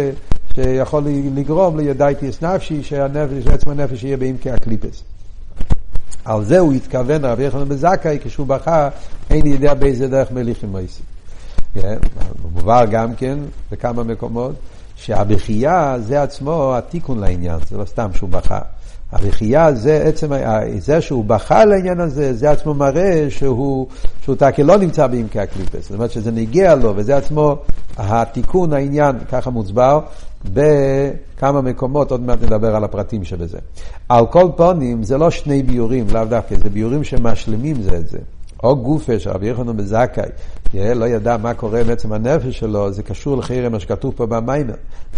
שיכול 0.56 1.04
לגרום 1.34 1.78
לידייטיס 1.78 2.42
נפשי, 2.42 2.82
שהנפש, 2.82 3.46
עצם 3.46 3.70
הנפש 3.70 4.04
יהיה 4.04 4.16
בעמקי 4.16 4.50
הקליפס. 4.50 5.02
על 6.24 6.44
זה 6.44 6.58
הוא 6.58 6.72
התכוון, 6.72 7.24
רבי 7.24 7.44
יחנן 7.44 7.68
בזכאי, 7.68 8.18
כשהוא 8.22 8.46
בכה, 8.46 8.88
אין 9.30 9.46
יודע 9.46 9.74
באיזה 9.74 10.08
דרך 10.08 10.30
מליכים 10.30 10.68
מויסי. 10.68 11.02
כן? 11.74 11.96
מובהר 12.42 12.84
גם 12.86 13.14
כן 13.14 13.38
בכמה 13.72 14.02
מקומות, 14.02 14.54
שהבכייה 14.96 15.96
זה 16.00 16.22
עצמו 16.22 16.76
התיקון 16.76 17.20
לעניין, 17.20 17.58
זה 17.70 17.76
לא 17.76 17.84
סתם 17.84 18.08
שהוא 18.14 18.30
בכה. 18.30 18.60
הבכייה 19.12 19.74
זה 19.74 20.02
עצם, 20.04 20.32
זה 20.78 21.00
שהוא 21.00 21.24
בכה 21.24 21.64
לעניין 21.64 22.00
הזה, 22.00 22.34
זה 22.34 22.50
עצמו 22.50 22.74
מראה 22.74 23.26
שהוא, 23.28 23.86
שהוא 24.22 24.36
תקי 24.36 24.62
לא 24.62 24.76
נמצא 24.76 25.06
בעמקי 25.06 25.40
הקליפס. 25.40 25.82
זאת 25.82 25.94
אומרת 25.94 26.10
שזה 26.10 26.30
נגיע 26.30 26.74
לו, 26.74 26.92
וזה 26.96 27.16
עצמו 27.16 27.56
התיקון, 27.96 28.72
העניין, 28.72 29.16
ככה 29.30 29.50
מוצבר, 29.50 30.00
בכמה 30.44 31.60
מקומות, 31.60 32.10
עוד 32.10 32.20
מעט 32.20 32.42
נדבר 32.42 32.76
על 32.76 32.84
הפרטים 32.84 33.24
שבזה. 33.24 33.58
על 34.08 34.26
כל 34.26 34.48
פונים, 34.56 35.02
זה 35.02 35.18
לא 35.18 35.30
שני 35.30 35.62
ביורים, 35.62 36.06
לאו 36.12 36.24
דווקא, 36.24 36.56
זה 36.56 36.70
ביורים 36.70 37.04
שמשלימים 37.04 37.82
זה 37.82 37.96
את 37.96 38.08
זה. 38.08 38.18
או 38.62 38.76
גופה 38.76 39.18
שרבי 39.18 39.48
יחנון 39.48 39.76
בזכאי, 39.76 40.28
לא 40.74 41.04
ידע 41.04 41.36
מה 41.36 41.54
קורה 41.54 41.80
עם 41.80 41.90
עצם 41.90 42.12
הנפש 42.12 42.58
שלו, 42.58 42.92
זה 42.92 43.02
קשור 43.02 43.36
לחרם 43.36 43.72
מה 43.72 43.80
שכתוב 43.80 44.14
פה 44.16 44.26
במיימר. 44.26 44.74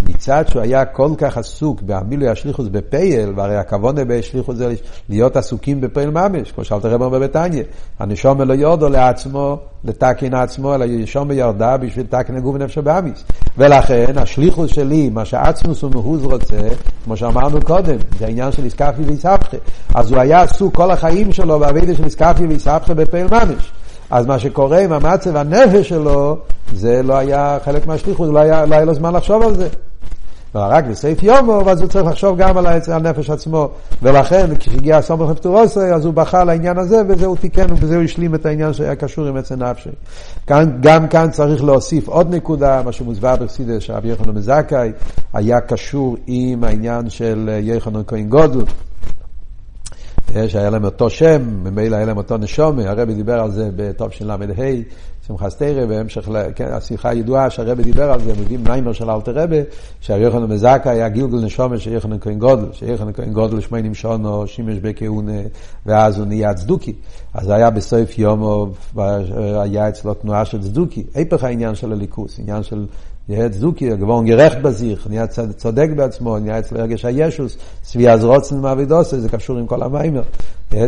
מצד 0.06 0.44
שהוא 0.48 0.62
היה 0.62 0.84
כל 0.84 1.10
כך 1.18 1.38
עסוק 1.38 1.82
בעמילוי 1.82 2.28
השליחוס 2.28 2.68
בפייל, 2.68 3.32
והרי 3.36 3.56
הכוונה 3.56 4.04
בשליחוס 4.04 4.56
זה 4.56 4.74
להיות 5.08 5.36
עסוקים 5.36 5.80
בפייל 5.80 6.10
ממש, 6.10 6.52
כמו 6.52 6.64
שאלת 6.64 6.84
רבר 6.84 7.08
בביתניה. 7.08 7.62
הנשום 7.98 8.42
לא 8.42 8.54
יורדו 8.54 8.88
לעצמו, 8.88 9.58
לתקן 9.84 10.34
עצמו, 10.34 10.74
אלא 10.74 10.84
ישום 10.84 11.28
בירדה 11.28 11.76
בשביל 11.76 12.06
תקן 12.06 12.36
הגוף 12.36 12.54
ונפש 12.54 12.78
באמיס. 12.78 13.24
ולכן 13.58 14.18
השליחוס 14.18 14.70
שלי, 14.70 15.10
מה 15.10 15.24
שעצמוס 15.24 15.84
ומהוז 15.84 16.24
רוצה, 16.24 16.68
כמו 17.04 17.16
שאמרנו 17.16 17.60
קודם, 17.62 17.96
זה 18.18 18.26
העניין 18.26 18.52
של 18.52 18.64
איסקפי 18.64 19.02
ואיסבכה. 19.02 19.56
אז 19.94 20.10
הוא 20.10 20.20
היה 20.20 20.42
עסוק 20.42 20.74
כל 20.74 20.90
החיים 20.90 21.32
שלו 21.32 21.58
בעבידה 21.58 21.94
של 21.94 22.04
איסקפי 22.04 22.46
ואיסבכה 22.46 22.94
בפייל 22.94 23.26
ממש. 23.26 23.72
אז 24.10 24.26
מה 24.26 24.38
שקורה 24.38 24.78
עם 24.78 24.92
המצב 24.92 25.36
הנפש 25.36 25.88
שלו, 25.88 26.38
זה 26.74 27.02
לא 27.02 27.16
היה 27.16 27.58
חלק 27.64 27.86
מהשליחות, 27.86 28.28
לא 28.28 28.44
לא 28.44 28.74
היה 28.74 28.84
לו 28.84 28.94
זמן 28.94 29.14
לחשוב 29.14 29.42
על 29.42 29.54
זה. 29.54 29.68
רק 30.54 30.84
בסעיף 30.84 31.22
יומו, 31.22 31.70
אז 31.70 31.80
הוא 31.80 31.88
צריך 31.88 32.06
לחשוב 32.06 32.38
גם 32.38 32.58
על 32.58 32.66
הנפש 32.88 33.30
עצמו. 33.30 33.68
ולכן, 34.02 34.56
כשהגיע 34.58 34.96
הסומך 34.96 35.30
לפטורוסי, 35.30 35.80
אז 35.80 36.04
הוא 36.04 36.14
בכה 36.14 36.40
על 36.40 36.48
העניין 36.48 36.78
הזה, 36.78 37.02
וזה 37.08 37.26
הוא 37.26 37.36
תיקן, 37.36 37.72
ובזה 37.72 37.96
הוא 37.96 38.04
השלים 38.04 38.34
את 38.34 38.46
העניין 38.46 38.72
שהיה 38.72 38.94
קשור 38.94 39.26
עם 39.26 39.36
עצם 39.36 39.62
נפשי. 39.62 39.90
כאן, 40.46 40.78
גם 40.80 41.08
כאן 41.08 41.30
צריך 41.30 41.64
להוסיף 41.64 42.08
עוד 42.08 42.34
נקודה, 42.34 42.82
מה 42.84 42.92
שמוסבר 42.92 43.36
בחסידס, 43.36 43.82
שרבי 43.82 44.08
יוחנן 44.08 44.34
מזכאי 44.34 44.92
היה 45.32 45.60
קשור 45.60 46.16
עם 46.26 46.64
העניין 46.64 47.10
של 47.10 47.50
יוחנן 47.62 48.02
כהן 48.06 48.28
גודל. 48.28 48.64
שהיה 50.48 50.70
להם 50.70 50.84
אותו 50.84 51.10
שם, 51.10 51.42
ממילא 51.64 51.96
היה 51.96 52.06
להם 52.06 52.16
אותו 52.16 52.36
נשומה, 52.36 52.90
הרבי 52.90 53.14
דיבר 53.14 53.40
על 53.40 53.50
זה 53.50 53.68
בטוב 53.76 54.12
של 55.28 55.34
ל"ה, 55.34 55.38
שמחה 55.38 55.50
סתירה, 55.50 55.86
בהמשך, 55.86 56.28
כן, 56.54 56.68
השיחה 56.72 57.08
הידועה 57.08 57.50
שהרבי 57.50 57.82
דיבר 57.82 58.12
על 58.12 58.20
זה, 58.20 58.32
מביאים 58.32 58.64
מיימר 58.64 58.92
של 58.92 59.10
אלתר 59.10 59.32
רבי, 59.34 59.60
שהיוחנן 60.00 60.52
מזקה 60.52 60.90
היה 60.90 61.08
גילגל 61.08 61.38
נשומה 61.44 61.78
של 61.78 61.92
יוחנן 61.92 62.18
כהן 62.20 62.38
גודל, 62.38 62.66
שיוחנן 62.72 63.12
כהן 63.12 63.32
גודל 63.32 63.60
שמיינים 63.60 63.94
שונו, 63.94 64.46
שימש 64.46 64.78
בכהונה, 64.78 65.40
ואז 65.86 66.18
הוא 66.18 66.26
נהיה 66.26 66.54
צדוקי. 66.54 66.92
אז 67.34 67.50
היה 67.50 67.70
בסוף 67.70 68.18
יום, 68.18 68.72
היה 69.62 69.88
אצלו 69.88 70.14
תנועה 70.14 70.44
של 70.44 70.62
צדוקי, 70.62 71.04
היפך 71.14 71.44
העניין 71.44 71.74
של 71.74 71.92
הליכוס, 71.92 72.38
עניין 72.38 72.62
של 72.62 72.86
נהיה 73.28 73.48
צדוקי, 73.48 73.96
גבורן 73.96 74.26
גרחט 74.26 74.58
בזיך, 74.58 75.06
נהיה 75.06 75.26
צודק 75.56 75.88
בעצמו, 75.96 76.38
נהיה 76.38 76.58
אצל 76.58 76.80
רגש 76.80 77.04
הישוס, 77.04 77.56
סבי 77.84 78.08
אז 78.08 78.24
רוצן 78.24 78.60
מעבידוסי, 78.60 79.20
זה 79.20 79.28
קשור 79.28 79.58
עם 79.58 79.66
כל 79.66 79.82
המיימר. 79.82 80.22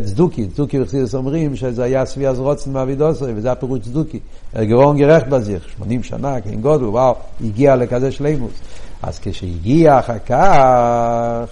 צדוקי, 0.05 0.47
צדוקי 0.47 0.81
וחסידס 0.81 1.14
אומרים 1.14 1.57
שזה 1.57 1.85
היה 1.85 2.07
סבי 2.07 2.27
אז 2.27 2.40
רוצן 2.40 2.73
מעבידוסי, 2.73 3.25
וזה 3.37 3.53
הפירוש 3.53 3.81
צדוקי. 3.81 4.19
גבורן 4.57 4.97
גרחט 4.97 5.27
בזיך, 5.27 5.69
80 5.69 6.03
שנה, 6.03 6.40
כן 6.40 6.55
גודל, 6.55 6.85
וואו, 6.85 7.14
הגיע 7.45 7.77
לכזה 7.77 8.12
שלימוס. 8.12 8.53
אז 9.03 9.19
כשהגיע 9.23 9.99
אחר 9.99 10.19
כך, 10.19 11.49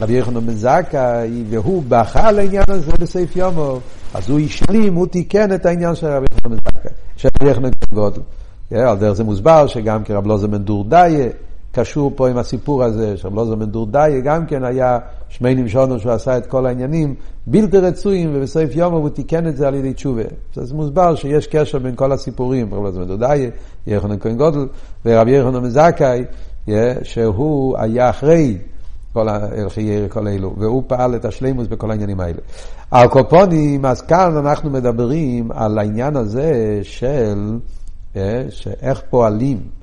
רבי 0.00 0.12
יחנון 0.12 0.46
בן 0.46 0.52
זכאי, 0.52 1.44
והוא 1.50 1.82
בכה 1.88 2.28
על 2.28 2.38
העניין 2.38 2.64
הזה 2.68 2.92
בסעיף 3.00 3.36
יומו, 3.36 3.78
אז 4.14 4.30
הוא 4.30 4.40
השלים, 4.40 4.94
הוא 4.94 5.06
תיקן 5.06 5.54
את 5.54 5.66
העניין 5.66 5.94
של 5.94 6.06
רבי 6.06 6.26
יחנון 6.32 6.58
בן 6.58 6.70
זכאי, 6.70 6.90
של 7.16 7.28
רבי 7.42 7.50
יחנון 7.50 7.70
בן 7.70 7.96
גודל. 7.96 8.20
על 8.70 8.98
דרך 8.98 9.12
זה 9.12 9.24
מוסבר 9.24 9.66
שגם 9.66 10.04
כרב 10.04 10.26
לוזר 10.26 10.46
מנדור 10.46 10.84
דיה 10.84 11.28
קשור 11.78 12.12
פה 12.16 12.28
עם 12.28 12.38
הסיפור 12.38 12.84
הזה, 12.84 13.16
שרב 13.16 13.34
לוזר 13.34 13.54
מנדור 13.54 13.86
דיה 13.86 14.20
גם 14.20 14.46
כן 14.46 14.64
היה 14.64 14.98
שמי 15.28 15.54
נמשונו 15.54 15.98
שהוא 16.00 16.12
עשה 16.12 16.38
את 16.38 16.46
כל 16.46 16.66
העניינים 16.66 17.14
בלתי 17.46 17.78
רצויים 17.78 18.30
ובסעיף 18.34 18.76
יום 18.76 18.94
הוא 18.94 19.08
תיקן 19.08 19.46
את 19.46 19.56
זה 19.56 19.68
על 19.68 19.74
ידי 19.74 19.92
תשובה. 19.92 20.22
זה 20.54 20.74
מוסבר 20.74 21.14
שיש 21.14 21.46
קשר 21.46 21.78
בין 21.78 21.96
כל 21.96 22.12
הסיפורים, 22.12 22.74
רב 22.74 22.82
לוזר 22.82 23.00
מנדור 23.00 23.16
דיה, 23.16 23.50
יחנן 23.86 24.18
כהן 24.18 24.36
גודל 24.36 24.66
ורבי 25.04 25.30
יחנן 25.30 25.62
מזכאי, 25.62 26.24
שהוא 27.02 27.78
היה 27.78 28.10
אחרי 28.10 28.58
כל 29.12 29.28
הלכי 29.28 30.08
כל 30.08 30.28
אלו, 30.28 30.54
והוא 30.58 30.82
פעל 30.86 31.14
את 31.14 31.24
השלימוס 31.24 31.66
בכל 31.66 31.90
העניינים 31.90 32.20
האלה. 32.20 32.38
על 32.90 33.08
קופונים, 33.08 33.84
אז 33.84 34.00
כאן 34.02 34.36
אנחנו 34.36 34.70
מדברים 34.70 35.52
על 35.52 35.78
העניין 35.78 36.16
הזה 36.16 36.80
של 36.82 37.58
שאיך 38.50 39.02
פועלים, 39.10 39.77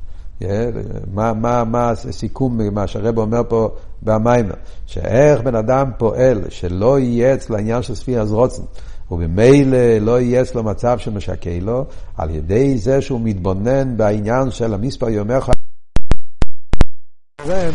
מה, 1.14 1.34
מה, 1.34 1.64
מה 1.64 1.90
הסיכום, 1.90 2.74
מה 2.74 2.88
שהרב 2.88 3.18
אומר 3.18 3.42
פה 3.50 3.70
במיימר, 4.02 4.54
שאיך 4.86 5.42
בן 5.42 5.56
אדם 5.56 5.92
פועל, 5.98 6.42
שלא 6.50 7.00
יהיה 7.00 7.34
אצל 7.34 7.56
העניין 7.56 7.82
של 7.82 7.96
ספיר 7.96 8.22
אז 8.22 8.32
רוצן, 8.32 8.64
וממילא 9.12 9.98
לא 10.02 10.20
יהיה 10.20 10.42
אצלו 10.42 10.64
מצב 10.64 10.98
שמשקה 10.98 11.50
לו, 11.62 11.86
על 12.18 12.30
ידי 12.30 12.78
זה 12.78 13.02
שהוא 13.02 13.22
מתבונן 13.24 13.98
בעניין 13.98 14.52
של 14.52 14.74
המספר 14.74 15.08
חיים. 15.42 15.56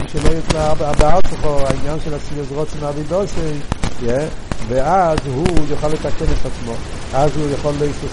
שלא 0.08 0.30
הבעל 0.60 1.20
שלך, 1.30 1.44
העניין 1.44 2.00
של 2.00 2.14
הספיר 2.14 2.40
אז 2.40 2.52
רוצן 2.52 2.86
אבידוסי, 2.86 3.58
ואז 4.68 5.18
הוא 5.26 5.46
יוכל 5.68 5.88
לתקן 5.88 6.24
את 6.24 6.46
עצמו. 6.46 6.74
אז 7.14 7.36
הוא 7.36 7.50
יכול 7.50 7.72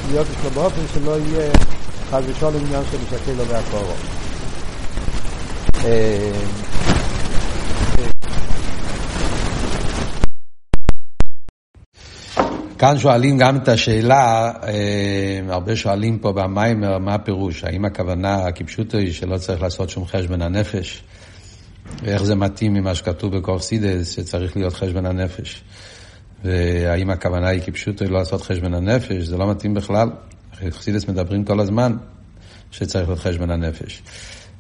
להיות 0.10 0.28
אצלו 0.38 0.50
באופן 0.50 0.82
שלא 0.94 1.18
יהיה 1.20 1.52
חס 2.10 2.24
ושלום 2.28 2.54
עניין 2.66 2.84
של 2.92 3.34
לו 3.38 3.46
והקורו. 3.48 4.27
כאן 12.80 12.98
שואלים 12.98 13.38
גם 13.38 13.58
את 13.58 13.68
השאלה, 13.68 14.52
הרבה 15.50 15.76
שואלים 15.76 16.20
פה 16.20 16.32
במיימר, 16.32 16.98
מה 16.98 17.14
הפירוש? 17.14 17.64
האם 17.64 17.86
הכוונה 17.86 18.52
כפשוטו 18.52 18.98
היא 18.98 19.14
שלא 19.14 19.38
צריך 19.38 19.62
לעשות 19.62 19.90
שום 19.90 20.06
חשבון 20.06 20.42
הנפש? 20.42 21.04
ואיך 22.04 22.24
זה 22.24 22.36
מתאים 22.36 22.74
ממה 22.74 22.96
שכתוב 22.96 23.38
בקורסידס, 23.38 24.16
שצריך 24.16 24.58
להיות 24.58 24.74
חשבון 24.74 25.06
הנפש? 25.06 25.64
והאם 26.44 27.10
הכוונה 27.10 27.48
היא 27.48 27.62
כפשוטו 27.62 28.06
לא 28.06 28.20
לעשות 28.20 28.42
חשבון 28.42 28.74
הנפש? 28.74 29.24
זה 29.24 29.38
לא 29.38 29.52
מתאים 29.52 29.74
בכלל. 29.74 30.10
חסידס 30.70 31.08
מדברים 31.08 31.46
כל 31.46 31.60
הזמן 31.60 31.98
שצריך 32.72 33.08
להיות 33.08 33.20
חשבון 33.20 33.52
הנפש. 33.52 34.02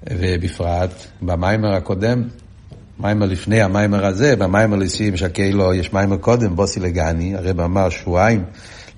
ובפרט, 0.04 0.92
במיימר 1.22 1.74
הקודם, 1.74 2.24
מיימר 3.00 3.26
לפני 3.26 3.62
המיימר 3.62 4.06
הזה, 4.06 4.36
במיימר 4.36 4.78
לסיים 4.78 5.18
שקלו 5.18 5.74
יש 5.74 5.94
מיימר 5.94 6.18
קודם, 6.18 6.56
בוסי 6.56 6.80
לגני, 6.80 7.36
הרב 7.36 7.60
אמר 7.60 7.90
שבועיים 7.90 8.44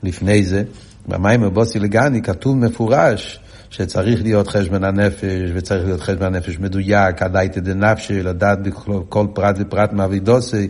לפני 0.04 0.44
זה, 0.44 0.64
במיימר 1.08 1.50
בוסי 1.50 1.80
לגני 1.80 2.22
כתוב 2.22 2.58
מפורש 2.58 3.40
שצריך 3.70 4.22
להיות 4.22 4.48
חשבון 4.48 4.84
הנפש, 4.84 5.52
וצריך 5.54 5.86
להיות 5.86 6.02
חשבון 6.02 6.36
הנפש 6.36 6.60
מדויק, 6.60 7.22
הדייתא 7.22 7.60
דנפשי, 7.60 8.24
לדעת 8.24 8.60
בכל 8.64 9.28
פרט 9.34 9.56
ופרט 9.60 9.94
מעבידוסי, 9.94 10.68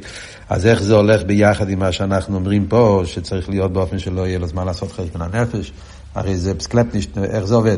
אז 0.50 0.66
איך 0.68 0.84
זה 0.84 0.94
הולך 0.94 1.24
ביחד 1.24 1.70
עם 1.70 1.80
מה 1.80 1.92
שאנחנו 1.92 2.36
אומרים 2.36 2.68
פה, 2.68 3.02
שצריך 3.06 3.50
להיות 3.50 3.74
באופן 3.74 4.00
שלא 4.00 4.28
יהיה 4.28 4.40
לו 4.40 4.48
זמן 4.48 4.66
לעשות 4.66 4.92
חשבון 4.92 5.22
הנפש, 5.22 5.72
הרי 6.16 6.38
זה 6.38 6.56
פסקלפניש, 6.56 7.08
איך 7.24 7.46
זה 7.46 7.56
עובד? 7.56 7.78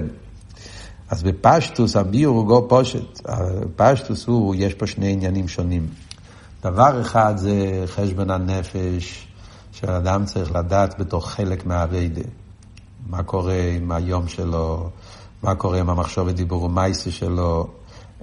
אז 1.12 1.24
בפשטוס 1.24 1.95
הביור 1.95 2.38
הוא 2.38 2.45
גו 2.45 2.65
פושט. 2.69 3.21
פשטוס 3.76 4.28
הוא, 4.28 4.56
יש 4.58 4.74
פה 4.74 4.88
שני 4.88 5.12
עניינים 5.12 5.47
שונים. 5.47 5.88
דבר 6.63 7.02
אחד 7.02 7.34
זה 7.38 7.84
חשבון 7.86 8.30
הנפש, 8.30 9.28
שאדם 9.71 10.26
צריך 10.26 10.56
לדעת 10.56 11.00
בתוך 11.00 11.30
חלק 11.30 11.65
מהאביידה. 11.65 12.21
מה 13.08 13.24
קורה 13.24 13.62
עם 13.76 13.91
היום 13.91 14.28
שלו, 14.28 14.89
מה 15.43 15.56
קורה 15.56 15.80
עם 15.80 15.89
המחשוב 15.89 16.28
ודיבור 16.28 16.63
ומייסי 16.63 17.12
שלו, 17.12 17.67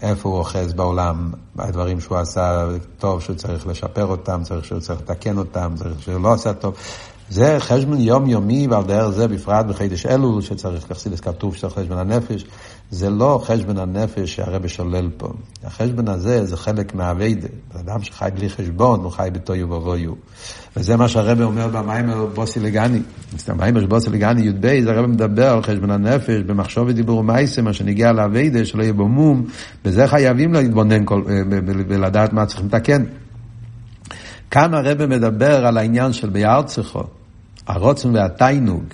איפה 0.03 0.29
הוא 0.29 0.39
אוחז 0.39 0.73
בעולם, 0.73 1.33
הדברים 1.59 2.01
שהוא 2.01 2.19
עשה 2.19 2.69
טוב, 2.99 3.23
שהוא 3.23 3.37
צריך 3.37 3.67
לשפר 3.67 4.07
אותם, 4.07 4.41
צריך 4.45 4.65
שהוא 4.65 4.81
צריך 4.81 5.01
לתקן 5.01 5.39
אותם, 5.39 5.75
צריך 5.77 6.03
שהוא 6.03 6.21
לא 6.21 6.33
עשה 6.33 6.53
טוב. 6.53 6.75
זה 7.31 7.57
חשבון 7.59 8.01
יומיומי, 8.01 8.67
ועל 8.67 8.85
דרך 8.85 9.09
זה 9.09 9.29
בפרט 9.29 9.67
בחידש 9.67 10.07
אלול, 10.07 10.43
שצריך 10.43 10.91
לחסידס 10.91 11.21
כתוב 11.21 11.55
של 11.55 11.69
חשבון 11.71 11.99
הנפש, 11.99 12.45
זה 12.91 13.11
לא 13.11 13.41
חשבון 13.45 13.79
הנפש 13.79 14.35
שהרבא 14.35 14.69
שולל 14.69 15.11
פה. 15.17 15.29
החשבון 15.65 16.09
הזה 16.09 16.47
זה 16.47 16.57
חלק 16.57 16.95
מהאביידה. 16.95 17.49
אדם 17.81 18.03
שחי 18.03 18.29
בלי 18.35 18.49
חשבון, 18.49 19.01
הוא 19.01 19.11
חי 19.11 19.29
בתויו 19.33 19.71
ובויו. 19.71 20.13
וזה 20.77 20.97
מה 20.97 21.09
שהרבא 21.09 21.45
אומר 21.45 21.69
במיימר 21.69 22.27
בוסי 22.27 22.61
לגני. 22.61 23.01
במיימר 23.49 23.87
בוסי 23.87 24.11
לגני 24.11 24.43
י"ב, 24.43 24.67
הרבא 24.89 25.07
מדבר 25.07 25.49
על 25.49 25.63
חשבון 25.63 25.91
הנפש, 25.91 26.43
במחשוב 26.47 26.89
ודיבור 26.89 27.19
ומייסה, 27.19 27.63
מה 27.63 27.73
שנגיע 27.73 28.13
לאביידה, 28.13 28.65
שלא 28.65 28.83
יהיה 28.83 28.93
בו 28.93 29.09
מום, 29.09 29.45
בזה 29.85 30.09
חייבים 30.09 30.53
להתבונן 30.53 31.05
ולדעת 31.89 32.33
מה 32.33 32.47
צריכים 32.47 32.67
לתקן. 32.67 33.05
כאן 34.51 34.75
הרבא 34.75 35.07
מדבר 35.07 35.67
על 35.67 35.77
העניין 35.77 36.13
של 36.13 36.31
ביארצחו, 36.31 37.03
הרוצן 37.67 38.17
והתיינוג. 38.17 38.85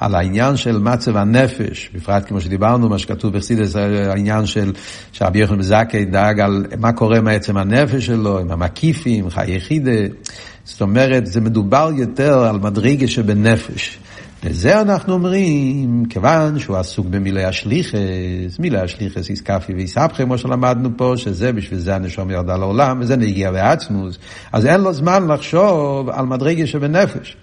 על 0.00 0.14
העניין 0.14 0.56
של 0.56 0.78
מצב 0.78 1.16
הנפש, 1.16 1.90
בפרט 1.94 2.28
כמו 2.28 2.40
שדיברנו, 2.40 2.88
מה 2.88 2.98
שכתוב 2.98 3.32
בחסידס, 3.36 3.76
העניין 3.76 4.46
של 4.46 4.72
שרבי 5.12 5.38
יוחנן 5.38 5.58
בזקי 5.58 6.04
דאג 6.04 6.40
על 6.40 6.66
מה 6.78 6.92
קורה 6.92 7.18
עם 7.18 7.28
עצם 7.28 7.56
הנפש 7.56 8.06
שלו, 8.06 8.38
עם 8.38 8.50
המקיפים, 8.50 9.30
חיי 9.30 9.56
יחידה. 9.56 9.90
זאת 10.64 10.80
אומרת, 10.80 11.26
זה 11.26 11.40
מדובר 11.40 11.90
יותר 11.96 12.38
על 12.38 12.58
מדרגה 12.58 13.08
שבנפש. 13.08 13.98
לזה 14.44 14.80
אנחנו 14.80 15.12
אומרים, 15.12 16.04
כיוון 16.08 16.58
שהוא 16.58 16.76
עסוק 16.76 17.06
במילי 17.06 17.44
השליחס, 17.44 18.58
מילי 18.58 18.78
השליחס 18.78 19.30
איסקפי 19.30 19.74
ואיסבכי, 19.74 20.22
כמו 20.22 20.38
שלמדנו 20.38 20.90
פה, 20.96 21.14
שזה 21.16 21.52
בשביל 21.52 21.78
זה 21.78 21.94
הנשום 21.94 22.30
ירדה 22.30 22.56
לעולם, 22.56 23.00
וזה 23.00 23.16
נגיע 23.16 23.50
בעצמוס, 23.50 24.18
אז 24.52 24.66
אין 24.66 24.80
לו 24.80 24.92
זמן 24.92 25.28
לחשוב 25.28 26.10
על 26.10 26.26
מדרגה 26.26 26.66
שבנפש. 26.66 27.36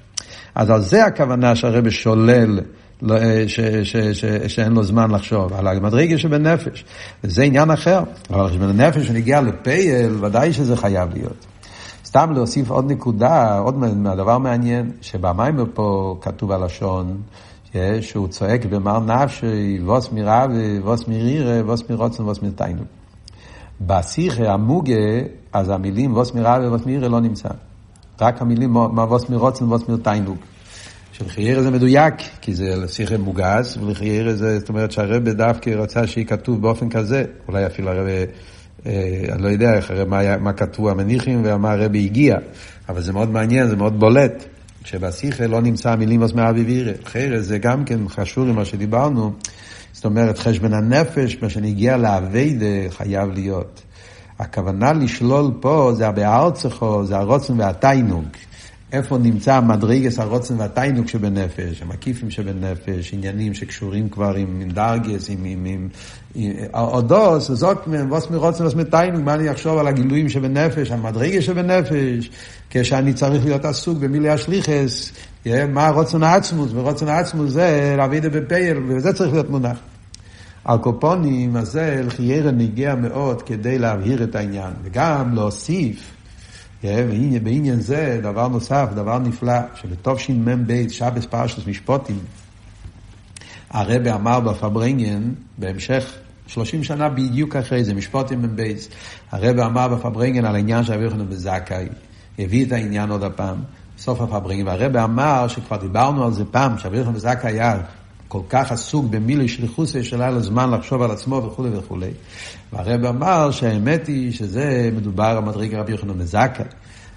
אז 0.58 0.70
על 0.70 0.82
זה 0.82 1.06
הכוונה 1.06 1.56
שהרבא 1.56 1.90
שולל. 1.90 2.60
לא, 3.02 3.18
אה, 3.18 3.44
ש, 3.48 3.60
ש, 3.60 3.98
ש, 3.98 4.26
שאין 4.26 4.72
לו 4.72 4.84
זמן 4.84 5.12
לחשוב, 5.12 5.54
על 5.54 5.68
המדרגה 5.68 6.18
שבנפש. 6.18 6.86
וזה 7.24 7.44
עניין 7.44 7.72
אחר. 7.72 8.04
אבל 8.30 8.50
כשבנפש 8.50 9.10
נגיע 9.10 9.42
לפייל, 9.42 10.26
ודאי 10.26 10.54
שזה 10.54 10.78
חייב 10.78 11.10
להיות. 11.14 11.46
סתם 12.06 12.32
להוסיף 12.34 12.70
עוד 12.70 12.92
נקודה, 12.92 13.58
עוד 13.58 13.76
דבר 14.18 14.38
מעניין, 14.38 14.92
שבמיימר 15.02 15.64
פה 15.74 16.18
כתוב 16.22 16.52
הלשון, 16.52 17.18
שהוא 18.02 18.28
צועק 18.28 18.66
במר 18.66 19.00
נפשי, 19.00 19.80
ווס 19.86 20.12
מירה 20.12 20.46
ווס 20.82 21.08
מירירה, 21.08 21.62
ווס 21.66 21.90
מירוצן 21.90 22.24
ווס 22.24 22.42
מירתיינו. 22.42 22.84
בשיחה 23.82 24.54
המוגה, 24.54 24.94
אז 25.54 25.70
המילים 25.70 26.14
ווס 26.14 26.34
מירה 26.34 26.60
וווס 26.62 26.86
מירירה 26.86 27.08
לא 27.08 27.20
נמצא. 27.20 27.50
רק 28.22 28.42
המילים 28.42 28.76
ווס 28.76 29.30
מירוצן 29.30 29.66
ווס 29.66 29.88
מירתיינוג. 29.90 30.38
שלחיירה 31.12 31.64
זה 31.64 31.72
מדויק, 31.72 32.14
כי 32.42 32.54
זה 32.54 32.88
שיחה 32.88 33.18
מוגז, 33.18 33.78
ולחיירה 33.82 34.34
זה, 34.34 34.60
זאת 34.60 34.70
אומרת 34.70 34.92
שהרבא 34.92 35.32
דווקא 35.32 35.70
רצה 35.70 36.08
שיהיה 36.08 36.28
כתוב 36.28 36.62
באופן 36.62 36.90
כזה, 36.90 37.24
אולי 37.48 37.66
אפילו 37.66 37.90
הרבא, 37.90 38.10
אה, 38.86 39.26
אני 39.32 39.44
לא 39.44 39.48
יודע 39.48 39.74
איך, 39.74 39.94
מה, 40.08 40.38
מה 40.38 40.54
כתבו 40.54 40.90
המניחים 40.90 41.42
ומה 41.46 41.72
הרבא 41.72 42.00
הגיע, 42.00 42.38
אבל 42.90 43.02
זה 43.02 43.14
מאוד 43.14 43.32
מעניין, 43.32 43.68
זה 43.68 43.76
מאוד 43.76 44.00
בולט. 44.00 44.44
שבשיחה 44.88 45.48
לא 45.48 45.62
נמצא 45.62 45.92
המילים 45.92 46.24
אז 46.24 46.34
מהאביבירה. 46.34 46.92
חיירה 47.06 47.40
זה 47.40 47.58
גם 47.58 47.86
כן 47.86 48.10
חשוב 48.10 48.48
למה 48.48 48.66
שדיברנו, 48.66 49.34
זאת 49.94 50.06
אומרת 50.06 50.40
חשבון 50.40 50.74
הנפש, 50.74 51.38
מה 51.42 51.50
שנגיע 51.50 51.98
לאביידה 51.98 52.90
חייב 52.90 53.30
להיות. 53.34 53.82
הכוונה 54.40 54.94
לשלול 54.94 55.52
פה 55.60 55.92
זה 55.96 56.08
הבארצחו, 56.08 57.06
זה 57.06 57.18
הרוצן 57.18 57.60
והתיינוג. 57.60 58.26
איפה 58.92 59.18
נמצא 59.18 59.62
מדרגס 59.62 60.20
הרוצן 60.20 60.60
והתיינוג 60.60 61.08
שבנפש, 61.08 61.82
המקיפים 61.82 62.30
שבנפש, 62.30 63.14
עניינים 63.14 63.54
שקשורים 63.54 64.10
כבר 64.10 64.36
עם, 64.36 64.70
דרגס, 64.74 65.30
עם, 65.30 65.46
עם, 65.46 65.66
עם, 66.36 66.52
אודוס, 66.74 67.52
זאת 67.52 67.78
ווס 68.10 68.30
מרוצן 68.30 68.64
ווס 68.64 68.76
מתיינוג, 68.76 69.22
מה 69.22 69.34
אני 69.34 69.52
אחשוב 69.52 69.78
על 69.78 69.88
הגילויים 69.88 70.30
שבנפש, 70.30 70.92
המדרגס 70.92 71.44
שבנפש, 71.44 72.30
כשאני 72.70 73.14
צריך 73.14 73.46
להיות 73.46 73.66
עסוק 73.66 73.98
במילי 73.98 74.30
השליחס, 74.30 75.12
מה 75.46 75.88
הרוצן 75.88 76.24
העצמוס, 76.24 76.72
ורוצן 76.74 77.08
העצמוס 77.08 77.52
זה 77.52 77.94
להביא 77.98 78.18
את 78.18 78.24
זה 78.24 78.30
בפייל, 78.30 78.78
וזה 78.88 79.14
צריך 79.14 79.34
להיות 79.34 79.50
מונח. 79.50 79.78
על 80.68 80.78
קופונים 80.78 81.56
הזה 81.56 82.02
לחיירה 82.06 82.52
נגיע 82.52 82.96
מאוד 82.96 83.42
כדי 83.42 83.80
להבהיר 83.80 84.24
את 84.24 84.36
העניין, 84.36 84.74
וגם 84.84 85.36
להוסיף, 85.36 86.14
בעניין 87.44 87.80
זה 87.80 88.20
דבר 88.24 88.48
נוסף, 88.48 88.88
דבר 88.96 89.20
נפלא, 89.20 89.60
שבתשמ"ב, 89.76 90.86
שבס 90.90 91.26
פרשס 91.26 91.68
משפוטים, 91.68 92.20
הרבי 93.70 94.12
אמר 94.12 94.40
בפברנגן, 94.40 95.32
בהמשך, 95.58 96.14
30 96.48 96.84
שנה 96.84 97.10
בדיוק 97.10 97.56
אחרי 97.56 97.84
זה, 97.84 97.94
משפוטים 97.94 98.42
מ"ב, 98.42 98.62
הרבי 99.32 99.62
אמר 99.62 99.88
בפברנגן 99.88 100.46
על 100.46 100.56
העניין 100.56 100.84
של 100.84 100.94
אביחנו 100.94 101.26
בזכאי, 101.26 101.88
הביא 102.40 102.66
את 102.66 102.72
העניין 102.72 103.10
עוד 103.10 103.24
הפעם, 103.24 103.58
סוף 103.98 104.22
הפברנגן, 104.22 104.68
והרבי 104.68 105.00
אמר 105.00 105.48
שכבר 105.48 105.78
דיברנו 105.78 106.26
על 106.26 106.32
זה 106.34 106.46
פעם, 106.52 106.78
שאביחנו 106.78 107.14
בזכאי 107.14 107.52
היה 107.52 107.78
כל 108.28 108.42
כך 108.50 108.72
עסוק 108.72 109.06
במילי 109.06 109.48
שליחוסי 109.48 110.04
שהיה 110.04 110.32
לו 110.32 110.44
זמן 110.44 110.72
לחשוב 110.72 111.02
על 111.02 111.12
עצמו 111.12 111.36
וכולי 111.36 111.70
וכולי. 111.78 112.12
והרב 112.74 113.06
אמר 113.06 113.52
שהאמת 113.52 114.08
היא 114.08 114.32
שזה 114.32 114.90
מדובר 114.96 115.42
מדרגה 115.42 115.80
רבי 115.80 115.92
יוחנן 115.92 116.18
מזקה. 116.18 116.64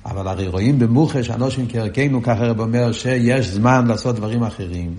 אבל 0.06 0.28
הרי 0.28 0.48
רואים 0.48 0.78
במוחש 0.78 1.30
אנושים 1.30 1.66
כערכנו, 1.68 2.22
ככה 2.22 2.44
הרב 2.44 2.60
אומר, 2.60 2.92
שיש 2.92 3.46
זמן 3.46 3.86
לעשות 3.86 4.16
דברים 4.16 4.42
אחרים. 4.42 4.94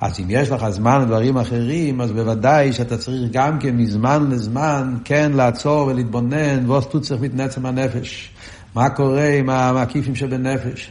אז 0.00 0.20
אם 0.20 0.24
יש 0.28 0.50
לך 0.50 0.68
זמן 0.68 1.02
לדברים 1.02 1.38
אחרים, 1.38 2.00
אז 2.00 2.12
בוודאי 2.12 2.72
שאתה 2.72 2.98
צריך 2.98 3.30
גם 3.32 3.58
כן 3.58 3.76
מזמן 3.76 4.30
לזמן 4.30 4.96
כן 5.04 5.32
לעצור 5.34 5.86
ולהתבונן, 5.86 6.70
ועוד 6.70 7.02
צריך 7.02 7.20
מתנצם 7.20 7.66
הנפש. 7.66 8.30
מה 8.74 8.90
קורה 8.90 9.28
עם 9.28 9.50
המקיפים 9.50 10.14
שבנפש? 10.14 10.90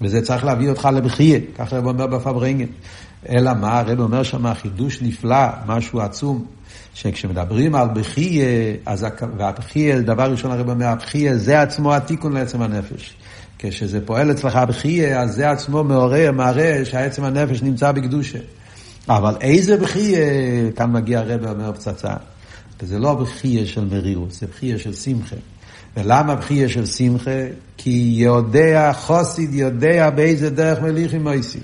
וזה 0.00 0.22
צריך 0.22 0.44
להביא 0.44 0.70
אותך 0.70 0.88
לבחייה, 0.94 1.38
ככה 1.58 1.76
הרב 1.76 1.86
אומר 1.86 2.06
בפברנגן. 2.06 2.66
אלא 3.28 3.54
מה, 3.54 3.78
הרב 3.78 4.00
אומר 4.00 4.22
שם 4.22 4.54
חידוש 4.54 5.02
נפלא, 5.02 5.46
משהו 5.66 6.00
עצום, 6.00 6.44
שכשמדברים 6.94 7.74
על 7.74 7.88
בחייה, 7.94 8.74
אז 8.86 9.06
והבחייה, 9.36 10.00
דבר 10.00 10.30
ראשון 10.30 10.50
הרב 10.50 10.70
אומר, 10.70 10.86
הבחייה 10.86 11.36
זה 11.36 11.62
עצמו 11.62 11.94
התיקון 11.94 12.32
לעצם 12.32 12.62
הנפש. 12.62 13.14
כשזה 13.58 14.06
פועל 14.06 14.30
אצלך 14.30 14.58
בחייה, 14.68 15.20
אז 15.20 15.34
זה 15.34 15.50
עצמו 15.50 15.84
מעורר, 15.84 16.32
מראה 16.32 16.84
שהעצם 16.84 17.24
הנפש 17.24 17.62
נמצא 17.62 17.92
בקדושה. 17.92 18.38
אבל 19.08 19.34
איזה 19.40 19.76
בחייה, 19.76 20.20
כאן 20.76 20.92
מגיע 20.92 21.20
הרב 21.20 21.46
אומר 21.46 21.72
פצצה. 21.72 22.14
וזה 22.82 22.98
לא 22.98 23.14
בחייה 23.14 23.66
של 23.66 23.84
מרירות, 23.84 24.32
זה 24.32 24.46
בחייה 24.46 24.78
של 24.78 24.94
שמחה. 24.94 25.36
ולמה 25.96 26.34
בחייה 26.34 26.68
של 26.68 26.86
שמחה? 26.86 27.46
כי 27.76 28.12
יודע, 28.16 28.92
חוסיד 28.92 29.54
יודע 29.54 30.10
באיזה 30.10 30.50
דרך 30.50 30.82
מליכים 30.82 31.22
מויסי. 31.22 31.58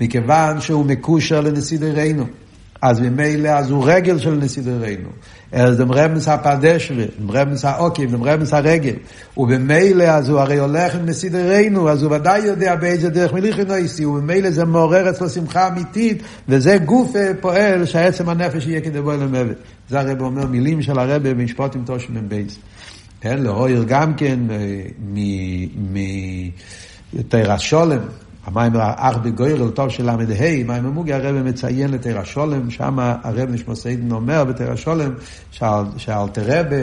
מכיוון 0.00 0.60
שהוא 0.60 0.84
מקושר 0.84 1.40
לנסידרנו. 1.40 2.26
אז 2.82 3.00
ממילא, 3.00 3.48
אז 3.48 3.70
הוא 3.70 3.84
רגל 3.86 4.18
של 4.18 4.34
נסידרנו. 4.34 5.08
אז 5.52 5.76
דם 5.76 5.92
רמס 5.92 6.28
הפדשווה, 6.28 7.04
דם 7.20 7.30
רמס 7.30 7.64
העוקים, 7.64 8.10
דם 8.10 8.22
רמס 8.22 8.54
הרגל. 8.54 8.94
ובמילא, 9.36 10.04
אז 10.04 10.28
הוא 10.28 10.40
הרי 10.40 10.58
הולך 10.58 10.94
עם 10.94 11.06
נסידרנו, 11.06 11.88
אז 11.88 12.02
הוא 12.02 12.14
ודאי 12.14 12.38
יודע 12.38 12.74
באיזה 12.74 13.10
דרך 13.10 13.32
מליכי 13.32 13.64
נויסי, 13.64 14.04
ובמילא 14.04 14.50
זה 14.50 14.64
מעורר 14.64 15.10
אצלו 15.10 15.28
שמחה 15.28 15.68
אמיתית, 15.68 16.22
וזה 16.48 16.78
גוף 16.78 17.12
פועל 17.40 17.84
שהעצם 17.84 18.28
הנפש 18.28 18.66
יהיה 18.66 18.80
כדי 18.80 19.00
בוא 19.00 19.14
למוות. 19.14 19.56
זה 19.88 20.00
הרב 20.00 20.20
אומר, 20.20 20.46
מילים 20.46 20.82
של 20.82 20.98
הרב 20.98 21.28
במשפט 21.28 21.76
עם 21.76 21.84
תושם 21.84 22.28
בייס. 22.28 22.58
כן, 23.20 23.38
לאויר 23.42 23.84
גם 23.88 24.14
כן 24.14 24.38
מתרס 27.12 27.60
שולם, 27.60 27.98
המים 28.46 28.72
אך 28.76 29.16
בגוירל 29.16 29.70
טוב 29.70 29.88
של 29.88 30.10
ל"ה, 30.10 30.16
מים 30.66 30.86
המוגי 30.86 31.12
הרב 31.12 31.42
מציין 31.42 31.90
לתרא 31.90 32.24
שולם, 32.24 32.70
שם 32.70 32.98
הרב 32.98 33.50
נשמוסיידן 33.50 34.12
אומר 34.12 34.44
בתרא 34.44 34.76
שולם, 34.76 35.12
שאלתרבה 35.96 36.76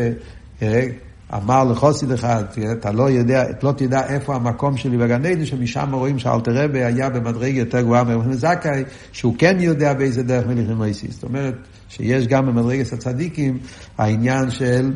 אמר 1.34 1.63
לחוסיד 1.63 2.12
אחד, 2.12 2.43
אתה 2.71 2.91
לא 2.91 3.10
יודע, 3.10 3.45
לא 3.63 3.71
תדע 3.71 4.08
איפה 4.08 4.36
המקום 4.36 4.78
שלי 4.78 4.97
בגן 4.97 5.26
עדן, 5.26 5.45
שמשם 5.45 5.93
רואים 5.93 6.19
שאלתרבה 6.19 6.88
היה 6.88 7.10
במדרג 7.10 7.56
יותר 7.56 7.82
גבוהה 7.82 8.04
מרבן 8.04 8.34
זכאי, 8.34 8.84
שהוא 9.12 9.36
כן 9.38 9.58
יודע 9.60 9.93
באיזה 9.93 10.23
דרך 10.23 10.47
מליכים 10.47 10.80
מייסי. 10.80 11.08
זאת 11.10 11.23
אומרת, 11.23 11.56
שיש 11.89 12.28
גם 12.28 12.45
במדרגת 12.45 12.93
הצדיקים 12.93 13.58
העניין 13.97 14.52
של 14.52 14.91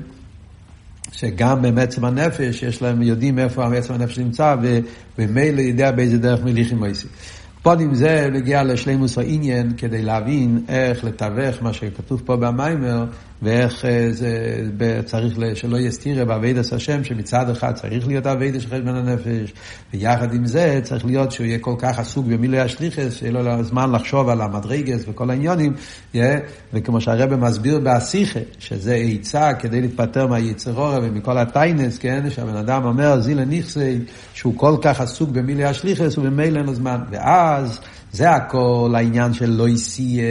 שגם 1.12 1.76
בעצם 1.76 2.06
הנפש, 2.06 2.63
יש 2.63 2.82
להם, 2.82 3.02
יודעים 3.02 3.39
איפה 3.39 3.70
בעצם 3.70 3.93
הנפש 3.93 4.20
נמצא, 4.20 4.56
וממילא 5.17 5.62
יודע 5.62 5.91
באיזה 5.91 6.17
דרך 6.17 6.43
מליכים 6.43 6.80
מייסי. 6.80 7.08
פודים 7.63 7.96
זה 7.96 8.30
מגיע 8.34 8.63
לשלימוס 8.63 9.17
העניין 9.17 9.74
כדי 9.78 10.02
להבין 10.02 10.62
איך 10.67 11.04
לתווך 11.04 11.63
מה 11.63 11.74
שכתוב 11.74 12.22
פה 12.26 12.36
במיימר 12.36 13.06
ואיך 13.41 13.86
אה, 13.86 14.08
זה 14.12 15.02
צריך 15.06 15.38
שלא 15.54 15.78
יסתירה 15.78 16.26
בעבידת 16.26 16.73
השם 16.73 17.04
שמצד 17.04 17.50
אחד 17.50 17.71
צריך 17.73 18.08
להיות 18.08 18.26
עבידת 18.26 18.62
של 18.62 18.67
חשבון 18.67 18.95
הנפש 18.95 19.54
ויחד 19.93 20.34
עם 20.34 20.45
זה 20.45 20.80
צריך 20.84 21.06
להיות 21.06 21.32
שהוא 21.32 21.45
יהיה 21.45 21.60
כל 21.60 21.76
כך 21.78 22.00
עסוק 22.00 22.26
במילוי 22.26 22.60
השליחס 22.60 23.13
שיהיה 23.13 23.32
לו 23.32 23.63
זמן 23.63 23.91
לחשוב 23.91 24.30
על 24.30 24.41
המדרגס 24.41 25.04
וכל 25.08 25.30
העניונים 25.30 25.73
וכמו 26.73 27.02
שהרבא 27.02 27.36
מסביר 27.36 27.80
בהסיכה 27.80 28.39
שזה 28.60 28.95
עצה 28.95 29.54
כדי 29.54 29.82
להתפטר 29.82 30.28
מהיצרורה 30.28 31.00
ומכל 31.02 31.38
הטיינס 31.38 31.97
כן? 31.97 32.30
שהבן 32.30 32.56
אדם 32.56 32.86
אומר 32.86 33.19
זילה 33.19 33.45
נכסי 33.45 34.00
שהוא 34.34 34.54
כל 34.58 34.76
כך 34.82 35.02
עסוק 35.02 35.30
במילוי 35.30 35.65
השליחס 35.65 36.17
ובמילא 36.17 36.58
אין 36.58 36.65
לו 36.65 36.73
זמן. 36.73 37.00
ואז 37.12 37.80
זה 38.12 38.30
הכל 38.32 38.93
העניין 38.96 39.34
של 39.34 39.50
לא 39.50 39.70
יסיה 39.70 40.24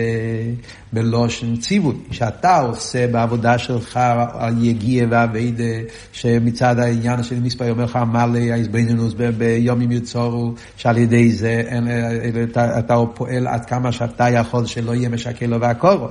בלושן 0.92 1.56
ציווי, 1.56 1.94
שאתה 2.10 2.58
עושה 2.58 3.06
בעבודה 3.06 3.58
שלך 3.58 4.00
על 4.32 4.64
יגיע 4.64 5.06
ואביידה, 5.10 5.64
שמצד 6.12 6.78
העניין 6.78 7.22
של 7.22 7.40
מספר 7.40 7.70
אומר 7.70 7.84
לך 7.84 7.96
מלא 7.96 8.38
ההזבנינוס 8.52 9.14
ביומים 9.38 9.92
יצורו, 9.92 10.54
שעל 10.76 10.98
ידי 10.98 11.32
זה 11.32 11.62
אתה, 12.50 12.78
אתה 12.78 12.96
פועל 13.14 13.46
עד 13.46 13.64
כמה 13.64 13.92
שאתה 13.92 14.30
יכול 14.30 14.66
שלא 14.66 14.94
יהיה 14.94 15.08
משקר 15.08 15.46
לו 15.46 15.60
והקורו. 15.60 16.08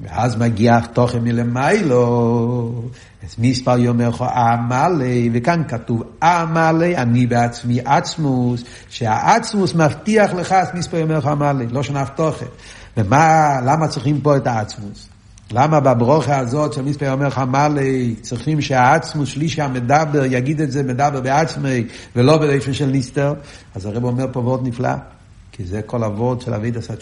ואז 0.00 0.36
מגיע 0.36 0.80
תוכן 0.80 1.18
מלמיילו, 1.18 2.82
אז 3.24 3.34
מספר 3.38 3.78
יאמר 3.78 4.08
לך 4.08 4.22
עמלי, 4.22 5.30
וכאן 5.32 5.62
כתוב 5.68 6.02
עמלי, 6.22 6.96
אני 6.96 7.26
בעצמי 7.26 7.80
עצמוס, 7.84 8.64
שהעצמוס 8.88 9.74
מבטיח 9.74 10.34
לך, 10.34 10.52
אז 10.52 10.68
מספר 10.74 10.96
יאמר 10.96 11.18
לך 11.18 11.26
עמלי, 11.26 11.66
לא 11.66 11.82
שנף 11.82 12.08
תוכן. 12.16 12.46
ומה, 12.96 13.60
למה 13.64 13.88
צריכים 13.88 14.20
פה 14.20 14.36
את 14.36 14.46
העצמוס? 14.46 15.08
למה 15.52 15.80
בברוכה 15.80 16.38
הזאת 16.38 16.72
של 16.72 16.82
מספר 16.82 17.12
אומר 17.12 17.26
לך 17.26 17.38
מלי, 17.38 18.14
צריכים 18.20 18.60
שהעצמוס 18.60 19.28
שלישי 19.28 19.62
המדבר 19.62 20.24
יגיד 20.24 20.60
את 20.60 20.72
זה 20.72 20.82
מדבר 20.82 21.20
בעצמי 21.20 21.84
ולא 22.16 22.38
בלשון 22.38 22.74
של 22.74 22.86
ניסטר? 22.86 23.34
אז 23.74 23.86
הרב 23.86 24.04
אומר 24.04 24.26
פה 24.32 24.40
וורט 24.40 24.60
נפלא, 24.64 24.94
כי 25.52 25.64
זה 25.64 25.82
כל 25.82 26.04
הוורד 26.04 26.40
של 26.40 26.54
אביד 26.54 26.76
עשה 26.76 26.96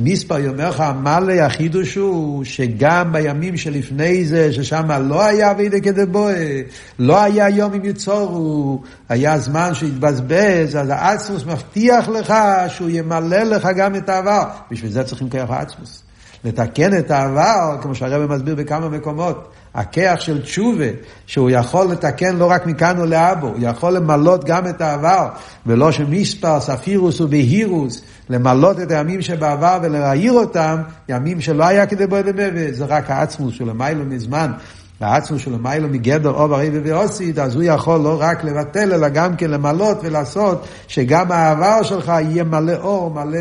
מספר 0.00 0.38
יאמר 0.38 0.70
לך, 0.70 0.84
מלא 1.02 1.32
החידוש 1.32 1.94
הוא 1.94 2.44
שגם 2.44 3.12
בימים 3.12 3.56
שלפני 3.56 4.24
זה, 4.24 4.52
ששם 4.52 4.90
לא 4.90 5.24
היה 5.24 5.52
וידא 5.58 5.80
כדבואה, 5.80 6.60
לא 6.98 7.22
היה 7.22 7.48
יום 7.48 7.72
עם 7.72 7.84
יצורו, 7.84 8.82
היה 9.08 9.38
זמן 9.38 9.74
שהתבזבז, 9.74 10.76
אז 10.76 10.88
האצמוס 10.90 11.44
מבטיח 11.44 12.08
לך 12.08 12.34
שהוא 12.68 12.88
ימלא 12.90 13.42
לך 13.42 13.68
גם 13.76 13.96
את 13.96 14.08
העבר. 14.08 14.44
בשביל 14.70 14.90
זה 14.90 15.04
צריכים 15.04 15.30
כוח 15.30 15.50
האצמוס. 15.50 16.02
לתקן 16.44 16.98
את 16.98 17.10
העבר, 17.10 17.76
כמו 17.82 17.94
שהרבא 17.94 18.34
מסביר 18.34 18.54
בכמה 18.54 18.88
מקומות. 18.88 19.52
הכיח 19.74 20.20
של 20.20 20.42
תשובה, 20.42 20.84
שהוא 21.26 21.50
יכול 21.50 21.86
לתקן 21.86 22.36
לא 22.36 22.50
רק 22.50 22.66
מכאן 22.66 23.00
ולאבו, 23.00 23.46
הוא 23.46 23.58
יכול 23.60 23.92
למלות 23.92 24.44
גם 24.44 24.66
את 24.68 24.80
העבר, 24.80 25.28
ולא 25.66 25.92
שמספר 25.92 26.60
ספירוס 26.60 27.20
ובהירוס, 27.20 28.02
למלות 28.30 28.80
את 28.80 28.90
הימים 28.90 29.22
שבעבר 29.22 29.78
ולהעיר 29.82 30.32
אותם, 30.32 30.76
ימים 31.08 31.40
שלא 31.40 31.64
היה 31.64 31.86
כדי 31.86 32.06
בוא 32.06 32.18
ובבה, 32.26 32.72
זה 32.72 32.84
רק 32.84 33.10
העצמוס 33.10 33.54
של 33.54 33.70
המיילו 33.70 34.04
מזמן. 34.04 34.52
העצמוס 35.00 35.42
של 35.42 35.54
המיילו 35.54 35.88
מגדר 35.88 36.30
אוב 36.30 36.52
הרי 36.52 36.70
ואוסית, 36.84 37.38
אז 37.38 37.54
הוא 37.54 37.62
יכול 37.62 38.00
לא 38.00 38.16
רק 38.20 38.44
לבטל, 38.44 38.92
אלא 38.92 39.08
גם 39.08 39.36
כן 39.36 39.50
למלות 39.50 39.98
ולעשות, 40.02 40.66
שגם 40.88 41.32
העבר 41.32 41.82
שלך 41.82 42.08
יהיה 42.08 42.44
מלא 42.44 42.76
אור, 42.76 43.10
מלא, 43.10 43.38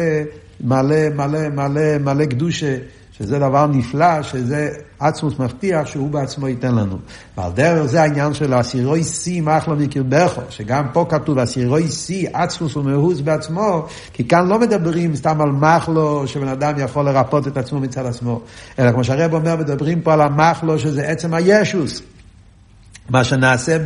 מלא, 0.64 1.10
מלא, 1.16 1.50
מלא, 1.50 1.98
מלא 1.98 2.26
קדושה. 2.26 2.76
שזה 3.20 3.40
דבר 3.40 3.68
נפלא, 3.68 4.24
שזה 4.24 4.70
עצמוס 5.00 5.40
מבטיח 5.40 5.88
שהוא 5.88 6.10
בעצמו 6.10 6.48
ייתן 6.48 6.76
לנו. 6.76 6.98
ועל 7.38 7.52
דרך 7.52 7.86
זה 7.86 8.02
העניין 8.02 8.34
של 8.34 8.60
אסירוי 8.60 9.04
שיא 9.04 9.42
מחלו 9.42 9.76
מקרבכו, 9.76 10.42
שגם 10.50 10.86
פה 10.94 11.06
כתוב 11.10 11.38
אסירוי 11.38 11.88
שיא 11.88 12.30
עצמוס 12.34 12.76
ומאוס 12.76 13.20
בעצמו, 13.20 13.86
כי 14.14 14.28
כאן 14.28 14.48
לא 14.48 14.60
מדברים 14.60 15.16
סתם 15.16 15.42
על 15.42 15.52
מחלו 15.52 16.28
שבן 16.28 16.48
אדם 16.48 16.74
יכול 16.78 17.06
לרפות 17.06 17.48
את 17.48 17.58
עצמו 17.58 17.80
מצד 17.80 18.06
עצמו, 18.06 18.42
אלא 18.80 18.92
כמו 18.92 19.04
שהרב 19.04 19.34
אומר, 19.34 19.56
מדברים 19.56 20.02
פה 20.02 20.14
על 20.14 20.22
המחלו 20.22 20.80
שזה 20.80 21.08
עצם 21.08 21.34
הישוס. 21.34 22.02
מה 23.10 23.24
שנעשה 23.24 23.78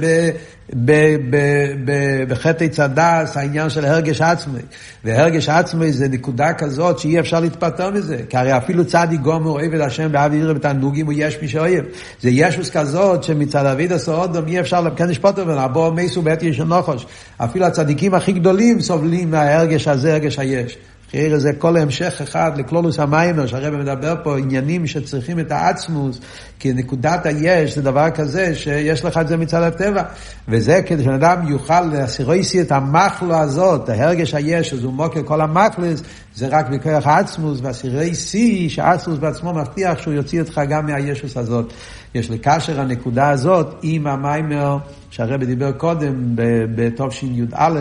בחטא 2.28 2.68
צדס, 2.68 3.38
העניין 3.38 3.70
של 3.70 3.86
הרגש 3.86 4.22
עצמי. 4.22 4.60
והרגש 5.04 5.50
עצמי 5.50 5.92
זה 5.92 6.08
נקודה 6.08 6.54
כזאת 6.54 7.00
שאי 7.00 7.20
אפשר 7.20 7.40
להתפטר 7.40 7.92
מזה. 7.92 8.18
כי 8.30 8.38
הרי 8.38 8.58
אפילו 8.58 8.86
צדי 8.86 9.18
גומר 9.18 9.66
את 9.66 9.82
השם 9.82 10.12
באבי 10.12 10.38
ירא 10.38 10.54
בתענוגים 10.54 11.06
הוא 11.06 11.14
יש 11.18 11.38
מי 11.42 11.48
שאוהב. 11.48 11.86
זה 12.22 12.30
ישוס 12.30 12.70
כזאת 12.70 13.24
שמצד 13.24 13.66
אביד 13.66 13.92
הסעודום 13.92 14.48
אי 14.48 14.60
אפשר 14.60 14.96
כן 14.96 15.10
לשפוט 15.10 15.40
ממנו. 15.40 15.60
הבוא 15.60 15.92
מייסו 15.92 16.22
בעת 16.22 16.44
יש 16.44 16.60
נוחוש. 16.60 17.06
אפילו 17.38 17.66
הצדיקים 17.66 18.14
הכי 18.14 18.32
גדולים 18.32 18.82
סובלים 18.82 19.32
מההרגש 19.32 19.88
הזה, 19.88 20.14
הרגש 20.14 20.40
היש. 20.40 20.78
חיירה 21.16 21.40
זה 21.40 21.54
כל 21.54 21.78
המשך 21.78 22.22
אחד 22.22 22.52
לקלולוס 22.58 23.00
המיימר, 23.00 23.48
שהרבא 23.48 23.78
מדבר 23.78 24.16
פה 24.24 24.38
עניינים 24.38 24.88
שצריכים 24.88 25.40
את 25.40 25.52
העצמוס, 25.52 26.20
כי 26.60 26.74
נקודת 26.74 27.26
היש 27.26 27.76
זה 27.76 27.82
דבר 27.82 28.10
כזה 28.10 28.56
שיש 28.56 29.06
לך 29.06 29.18
את 29.18 29.28
זה 29.28 29.38
מצד 29.38 29.64
הטבע. 29.64 30.04
וזה 30.48 30.82
כדי 30.86 31.04
שבן 31.04 31.14
אדם 31.14 31.48
יוכל 31.48 31.82
להסירויסי 31.82 32.62
את 32.62 32.72
המחלו 32.72 33.36
הזאת, 33.36 33.90
ההרגש 33.90 34.34
היש, 34.34 34.72
הוא 34.72 34.94
מוקר 34.94 35.24
כל 35.24 35.42
המחלס, 35.42 36.02
זה 36.36 36.48
רק 36.48 36.70
בכוח 36.70 37.08
העצמוס, 37.08 37.60
והסירויסי, 37.62 38.70
שהעצמוס 38.70 39.20
בעצמו 39.20 39.54
מבטיח 39.54 40.02
שהוא 40.02 40.14
יוציא 40.14 40.42
אותך 40.42 40.62
גם 40.70 40.86
מהישוס 40.86 41.38
הזאת. 41.38 41.74
יש 42.16 42.30
לקשר 42.30 42.82
הנקודה 42.82 43.30
הזאת 43.30 43.76
עם 43.82 44.08
המיימר 44.08 44.78
שהרבא 45.10 45.46
דיבר 45.46 45.72
קודם, 45.72 46.36
בתש"י"א, 46.76 47.80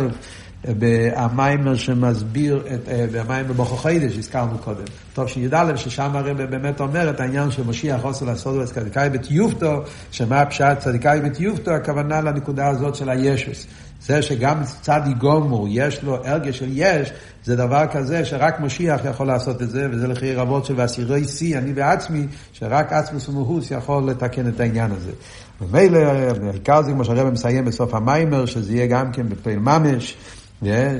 במיימר 0.64 1.76
שמסביר, 1.76 2.62
את, 2.74 2.88
אה, 2.88 3.06
במיימר 3.12 3.52
בכוחיידש, 3.52 4.14
שהזכרנו 4.14 4.58
קודם. 4.58 4.84
טוב 5.14 5.28
שי"א, 5.28 5.76
ששם 5.76 6.10
הרי 6.14 6.34
באמת 6.34 6.80
אומר 6.80 7.10
את 7.10 7.20
העניין 7.20 7.50
של 7.50 7.62
משיח 7.66 8.02
עושה 8.02 8.24
לעשות 8.24 8.68
את 8.68 8.74
צדיקאי 8.74 9.10
בתיובתו, 9.10 9.82
שמה 10.10 10.40
הפשט 10.40 10.78
צדיקאי 10.78 11.20
בתיובתו, 11.20 11.70
הכוונה 11.70 12.20
לנקודה 12.20 12.68
הזאת 12.68 12.94
של 12.94 13.08
הישוס. 13.08 13.66
זה 14.06 14.22
שגם 14.22 14.62
צדי 14.80 15.14
גומור 15.18 15.66
יש 15.70 16.02
לו 16.02 16.16
הרגש 16.16 16.58
של 16.58 16.68
יש, 16.72 17.12
זה 17.44 17.56
דבר 17.56 17.86
כזה 17.92 18.24
שרק 18.24 18.60
משיח 18.60 19.00
יכול 19.04 19.26
לעשות 19.26 19.62
את 19.62 19.70
זה, 19.70 19.86
וזה 19.90 20.08
לחיי 20.08 20.34
רבות 20.34 20.64
של 20.64 20.74
ואסירי 20.76 21.24
שיא, 21.24 21.58
אני 21.58 21.72
בעצמי, 21.72 22.26
שרק 22.52 22.92
עצמוס 22.92 23.28
ומהוס 23.28 23.70
יכול 23.70 24.10
לתקן 24.10 24.48
את 24.48 24.60
העניין 24.60 24.90
הזה. 24.92 25.10
ומילא, 25.60 25.98
העיקר 25.98 26.82
זה 26.82 26.92
כמו 26.92 27.04
שהרבא 27.04 27.30
מסיים 27.30 27.64
בסוף 27.64 27.94
המיימר, 27.94 28.46
שזה 28.46 28.72
יהיה 28.72 28.86
גם 28.86 29.12
כן 29.12 29.28
בפעיל 29.28 29.58
ממש. 29.58 30.16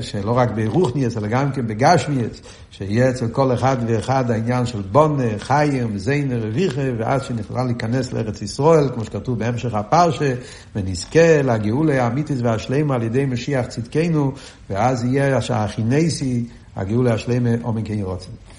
שלא 0.01 0.31
רק 0.31 0.51
ברוכניאס, 0.51 1.17
אלא 1.17 1.27
גם 1.27 1.51
כן 1.51 1.67
בגשמיאס, 1.67 2.41
שיהיה 2.71 3.09
אצל 3.09 3.27
כל 3.27 3.53
אחד 3.53 3.77
ואחד 3.87 4.31
העניין 4.31 4.65
של 4.65 4.81
בונה, 4.81 5.23
חיים, 5.37 5.97
זיינר, 5.97 6.45
רוויחה, 6.45 6.81
ואז 6.97 7.23
שנוכל 7.23 7.63
להיכנס 7.63 8.13
לארץ 8.13 8.41
ישראל, 8.41 8.89
כמו 8.93 9.05
שכתוב 9.05 9.39
בהמשך 9.39 9.73
הפרשה, 9.73 10.33
ונזכה 10.75 11.41
לגאולה 11.41 12.03
האמיתית 12.03 12.37
והשלמה 12.41 12.95
על 12.95 13.03
ידי 13.03 13.25
משיח 13.25 13.65
צדקנו, 13.65 14.31
ואז 14.69 15.03
יהיה 15.03 15.41
שהכינסי, 15.41 16.45
הגאולה 16.75 17.13
השלמה 17.13 17.49
עומק 17.61 17.89
רוצים. 18.03 18.52